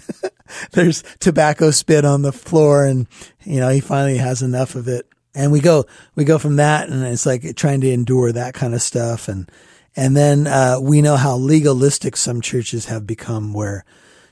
there's 0.72 1.02
tobacco 1.20 1.70
spit 1.70 2.04
on 2.04 2.22
the 2.22 2.32
floor 2.32 2.84
and, 2.84 3.06
you 3.44 3.60
know, 3.60 3.68
he 3.68 3.80
finally 3.80 4.18
has 4.18 4.42
enough 4.42 4.74
of 4.74 4.88
it. 4.88 5.06
And 5.34 5.52
we 5.52 5.60
go, 5.60 5.84
we 6.14 6.24
go 6.24 6.38
from 6.38 6.56
that 6.56 6.88
and 6.88 7.04
it's 7.04 7.26
like 7.26 7.56
trying 7.56 7.82
to 7.82 7.90
endure 7.90 8.32
that 8.32 8.54
kind 8.54 8.74
of 8.74 8.80
stuff. 8.80 9.28
And, 9.28 9.50
and 9.94 10.16
then, 10.16 10.46
uh, 10.46 10.78
we 10.80 11.02
know 11.02 11.16
how 11.16 11.36
legalistic 11.36 12.16
some 12.16 12.40
churches 12.40 12.86
have 12.86 13.06
become 13.06 13.52
where, 13.52 13.84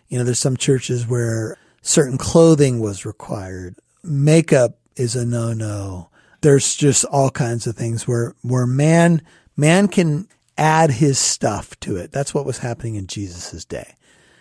you 0.09 0.17
know, 0.17 0.25
there's 0.25 0.39
some 0.39 0.57
churches 0.57 1.07
where 1.07 1.59
certain 1.83 2.17
clothing 2.17 2.81
was 2.81 3.05
required. 3.05 3.77
Makeup 4.03 4.79
is 4.97 5.15
a 5.15 5.27
no-no. 5.27 6.09
There's 6.41 6.75
just 6.75 7.05
all 7.05 7.31
kinds 7.31 7.67
of 7.67 7.77
things 7.77 8.09
where, 8.09 8.35
where 8.43 8.67
man, 8.67 9.23
Man 9.57 9.88
can 9.88 10.29
add 10.57 10.90
his 10.90 11.19
stuff 11.19 11.79
to 11.81 11.97
it. 11.97 12.12
That's 12.12 12.35
what 12.35 12.47
was 12.47 12.59
happening 12.59 12.95
in 12.95 13.07
Jesus' 13.07 13.64
day. 13.64 13.95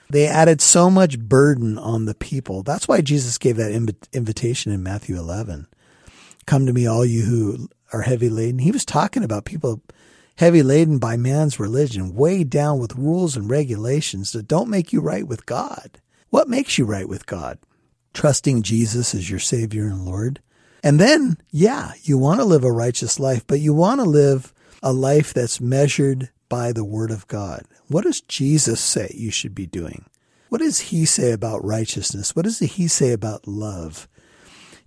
They 0.10 0.28
added 0.28 0.62
so 0.62 0.90
much 0.90 1.20
burden 1.20 1.78
on 1.78 2.06
the 2.06 2.14
people. 2.14 2.62
That's 2.62 2.88
why 2.88 3.02
Jesus 3.02 3.38
gave 3.38 3.58
that 3.58 3.72
inv- 3.72 4.12
invitation 4.12 4.72
in 4.72 4.84
Matthew 4.84 5.18
11. 5.18 5.68
Come 6.46 6.66
to 6.66 6.74
me, 6.74 6.86
all 6.86 7.06
you 7.06 7.24
who 7.24 7.70
are 7.94 8.02
heavy 8.02 8.30
laden. 8.30 8.60
He 8.60 8.72
was 8.72 8.86
talking 8.86 9.24
about 9.24 9.46
people 9.46 9.82
heavy 10.38 10.64
laden 10.64 10.98
by 10.98 11.16
man's 11.16 11.60
religion, 11.60 12.14
weighed 12.16 12.50
down 12.50 12.80
with 12.80 12.96
rules 12.96 13.36
and 13.36 13.50
regulations 13.50 14.32
that 14.32 14.48
don't 14.48 14.70
make 14.70 14.92
you 14.92 15.00
right 15.00 15.28
with 15.28 15.46
God. 15.46 16.00
What 16.30 16.50
makes 16.50 16.78
you 16.78 16.86
right 16.86 17.08
with 17.08 17.26
God? 17.26 17.60
Trusting 18.14 18.64
Jesus 18.64 19.16
as 19.16 19.30
your 19.30 19.40
Savior 19.40 19.86
and 19.86 20.06
Lord. 20.06 20.42
And 20.84 21.00
then, 21.00 21.38
yeah, 21.52 21.94
you 22.02 22.18
want 22.18 22.40
to 22.40 22.46
live 22.46 22.64
a 22.64 22.72
righteous 22.72 23.20
life, 23.20 23.46
but 23.48 23.60
you 23.60 23.74
want 23.74 24.02
to 24.02 24.06
live 24.06 24.54
a 24.84 24.94
life 24.94 25.34
that's 25.34 25.62
measured 25.62 26.30
by 26.50 26.74
the 26.74 26.84
Word 26.84 27.10
of 27.10 27.28
God. 27.28 27.64
What 27.88 28.04
does 28.04 28.22
Jesus 28.22 28.80
say 28.80 29.12
you 29.16 29.32
should 29.32 29.56
be 29.56 29.66
doing? 29.66 30.06
What 30.50 30.60
does 30.60 30.80
He 30.80 31.06
say 31.06 31.32
about 31.32 31.66
righteousness? 31.66 32.36
What 32.36 32.44
does 32.44 32.60
He 32.60 32.88
say 32.88 33.12
about 33.12 33.48
love? 33.48 34.08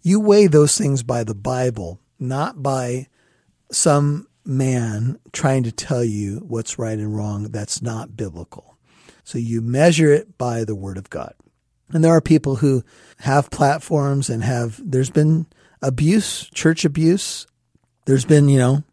You 0.03 0.21
weigh 0.21 0.47
those 0.47 0.79
things 0.79 1.03
by 1.03 1.25
the 1.25 1.35
Bible, 1.35 1.99
not 2.21 2.63
by 2.63 3.09
some 3.73 4.29
man 4.45 5.19
trying 5.33 5.65
to 5.65 5.73
tell 5.73 6.05
you 6.05 6.37
what's 6.47 6.79
right 6.79 6.99
and 6.99 7.17
wrong 7.17 7.45
that's 7.45 7.83
not 7.83 8.17
biblical. 8.17 8.77
So 9.25 9.39
you 9.39 9.61
measure 9.61 10.13
it 10.13 10.39
by 10.39 10.63
the 10.63 10.77
Word 10.77 10.99
of 10.99 11.11
God. 11.11 11.35
And 11.91 12.05
there 12.05 12.13
are 12.13 12.21
people 12.21 12.57
who 12.57 12.85
have 13.21 13.51
platforms 13.51 14.29
and 14.29 14.45
have, 14.45 14.81
there's 14.85 15.11
been 15.11 15.47
abuse, 15.83 16.49
church 16.51 16.85
abuse. 16.85 17.47
There's 18.05 18.25
been, 18.25 18.49
you 18.49 18.59
know, 18.59 18.85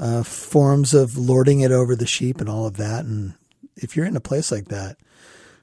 uh, 0.00 0.22
forms 0.22 0.94
of 0.94 1.18
lording 1.18 1.60
it 1.60 1.70
over 1.70 1.94
the 1.94 2.06
sheep 2.06 2.40
and 2.40 2.48
all 2.48 2.66
of 2.66 2.78
that. 2.78 3.04
And 3.04 3.34
if 3.76 3.94
you're 3.94 4.06
in 4.06 4.16
a 4.16 4.20
place 4.20 4.50
like 4.50 4.68
that, 4.68 4.96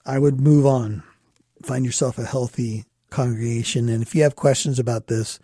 I 0.06 0.20
would 0.20 0.40
move 0.40 0.66
on. 0.66 1.02
Find 1.64 1.84
yourself 1.84 2.20
a 2.20 2.26
healthy 2.26 2.86
congregation. 3.10 3.90
And 3.90 4.04
if 4.04 4.14
you 4.14 4.22
have 4.24 4.36
questions 4.36 4.78
about 4.78 5.08
this, 5.08 5.40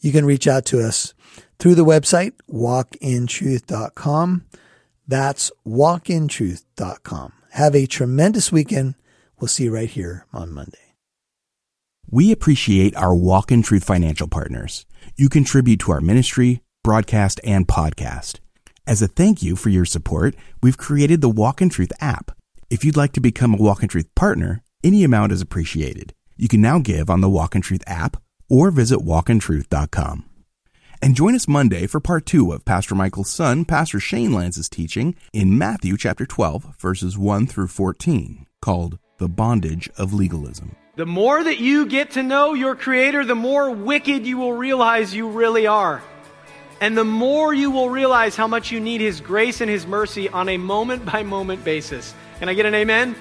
you 0.00 0.10
can 0.10 0.24
reach 0.24 0.48
out 0.48 0.64
to 0.66 0.80
us 0.80 1.12
through 1.58 1.74
the 1.74 1.84
website, 1.84 2.32
walkintruth.com. 2.50 4.46
That's 5.06 5.52
walkintruth.com. 5.66 7.32
Have 7.50 7.74
a 7.74 7.86
tremendous 7.86 8.50
weekend. 8.50 8.94
We'll 9.38 9.48
see 9.48 9.64
you 9.64 9.74
right 9.74 9.90
here 9.90 10.24
on 10.32 10.50
Monday. 10.52 10.78
We 12.08 12.32
appreciate 12.32 12.96
our 12.96 13.14
Walk 13.14 13.52
in 13.52 13.62
Truth 13.62 13.84
financial 13.84 14.28
partners. 14.28 14.86
You 15.16 15.28
contribute 15.28 15.80
to 15.80 15.92
our 15.92 16.00
ministry 16.00 16.62
broadcast, 16.82 17.40
and 17.44 17.68
podcast. 17.68 18.38
As 18.86 19.02
a 19.02 19.08
thank 19.08 19.42
you 19.42 19.54
for 19.56 19.68
your 19.68 19.84
support, 19.84 20.34
we've 20.62 20.78
created 20.78 21.20
the 21.20 21.28
Walk 21.28 21.60
in 21.60 21.68
Truth 21.68 21.92
app. 22.00 22.32
If 22.70 22.84
you'd 22.84 22.96
like 22.96 23.12
to 23.12 23.20
become 23.20 23.54
a 23.54 23.58
Walk 23.58 23.82
in 23.82 23.88
Truth 23.88 24.14
partner, 24.14 24.62
any 24.82 25.04
amount 25.04 25.32
is 25.32 25.42
appreciated. 25.42 26.14
You 26.36 26.48
can 26.48 26.62
now 26.62 26.78
give 26.78 27.10
on 27.10 27.20
the 27.20 27.28
Walk 27.28 27.54
in 27.54 27.60
Truth 27.60 27.84
app 27.86 28.16
or 28.48 28.70
visit 28.70 29.00
walkintruth.com. 29.00 30.24
And 31.02 31.14
join 31.14 31.34
us 31.34 31.48
Monday 31.48 31.86
for 31.86 32.00
part 32.00 32.26
two 32.26 32.52
of 32.52 32.64
Pastor 32.64 32.94
Michael's 32.94 33.30
son, 33.30 33.64
Pastor 33.64 34.00
Shane 34.00 34.32
Lantz's 34.32 34.68
teaching 34.68 35.14
in 35.32 35.56
Matthew 35.56 35.96
chapter 35.96 36.26
12, 36.26 36.76
verses 36.78 37.16
1 37.16 37.46
through 37.46 37.68
14, 37.68 38.46
called 38.60 38.98
The 39.18 39.28
Bondage 39.28 39.88
of 39.96 40.12
Legalism. 40.12 40.76
The 40.96 41.06
more 41.06 41.42
that 41.42 41.58
you 41.58 41.86
get 41.86 42.10
to 42.12 42.22
know 42.22 42.52
your 42.52 42.74
Creator, 42.74 43.24
the 43.24 43.34
more 43.34 43.70
wicked 43.70 44.26
you 44.26 44.36
will 44.36 44.52
realize 44.52 45.14
you 45.14 45.30
really 45.30 45.66
are. 45.66 46.02
And 46.80 46.96
the 46.96 47.04
more 47.04 47.52
you 47.52 47.70
will 47.70 47.90
realize 47.90 48.36
how 48.36 48.46
much 48.46 48.70
you 48.70 48.80
need 48.80 49.00
His 49.00 49.20
grace 49.20 49.60
and 49.60 49.70
His 49.70 49.86
mercy 49.86 50.28
on 50.30 50.48
a 50.48 50.56
moment 50.56 51.04
by 51.04 51.22
moment 51.22 51.62
basis. 51.62 52.14
Can 52.38 52.48
I 52.48 52.54
get 52.54 52.64
an 52.64 52.74
amen? 52.74 53.14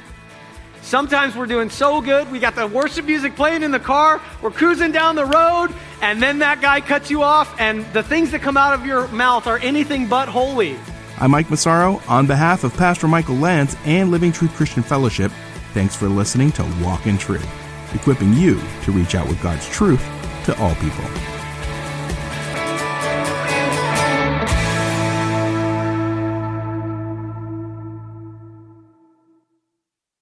Sometimes 0.82 1.36
we're 1.36 1.46
doing 1.46 1.70
so 1.70 2.02
good, 2.02 2.32
we 2.32 2.40
got 2.40 2.56
the 2.56 2.66
worship 2.66 3.06
music 3.06 3.36
playing 3.36 3.64
in 3.64 3.72
the 3.72 3.80
car, 3.80 4.22
we're 4.42 4.50
cruising 4.50 4.94
down 4.94 5.16
the 5.16 5.26
road, 5.26 5.74
and 6.02 6.24
then 6.24 6.40
that 6.40 6.62
guy 6.62 6.80
cuts 6.80 7.12
you 7.12 7.22
off, 7.22 7.54
and 7.60 7.86
the 7.92 8.02
things 8.02 8.32
that 8.32 8.42
come 8.42 8.56
out 8.56 8.74
of 8.74 8.86
your 8.86 9.08
mouth 9.10 9.46
are 9.46 9.60
anything 9.60 10.08
but 10.08 10.30
holy. 10.30 10.78
I'm 11.20 11.32
Mike 11.32 11.50
Massaro. 11.50 12.02
On 12.08 12.26
behalf 12.26 12.64
of 12.64 12.74
Pastor 12.76 13.10
Michael 13.10 13.36
Lantz 13.36 13.76
and 13.86 14.10
Living 14.10 14.32
Truth 14.32 14.56
Christian 14.56 14.82
Fellowship, 14.82 15.34
thanks 15.74 15.98
for 15.98 16.08
listening 16.08 16.54
to 16.54 16.64
Walk 16.82 17.08
in 17.08 17.18
Truth, 17.18 17.46
equipping 17.94 18.34
you 18.34 18.60
to 18.84 18.92
reach 18.94 19.16
out 19.16 19.28
with 19.28 19.42
God's 19.44 19.68
truth 19.68 20.04
to 20.46 20.58
all 20.62 20.74
people. 20.76 21.39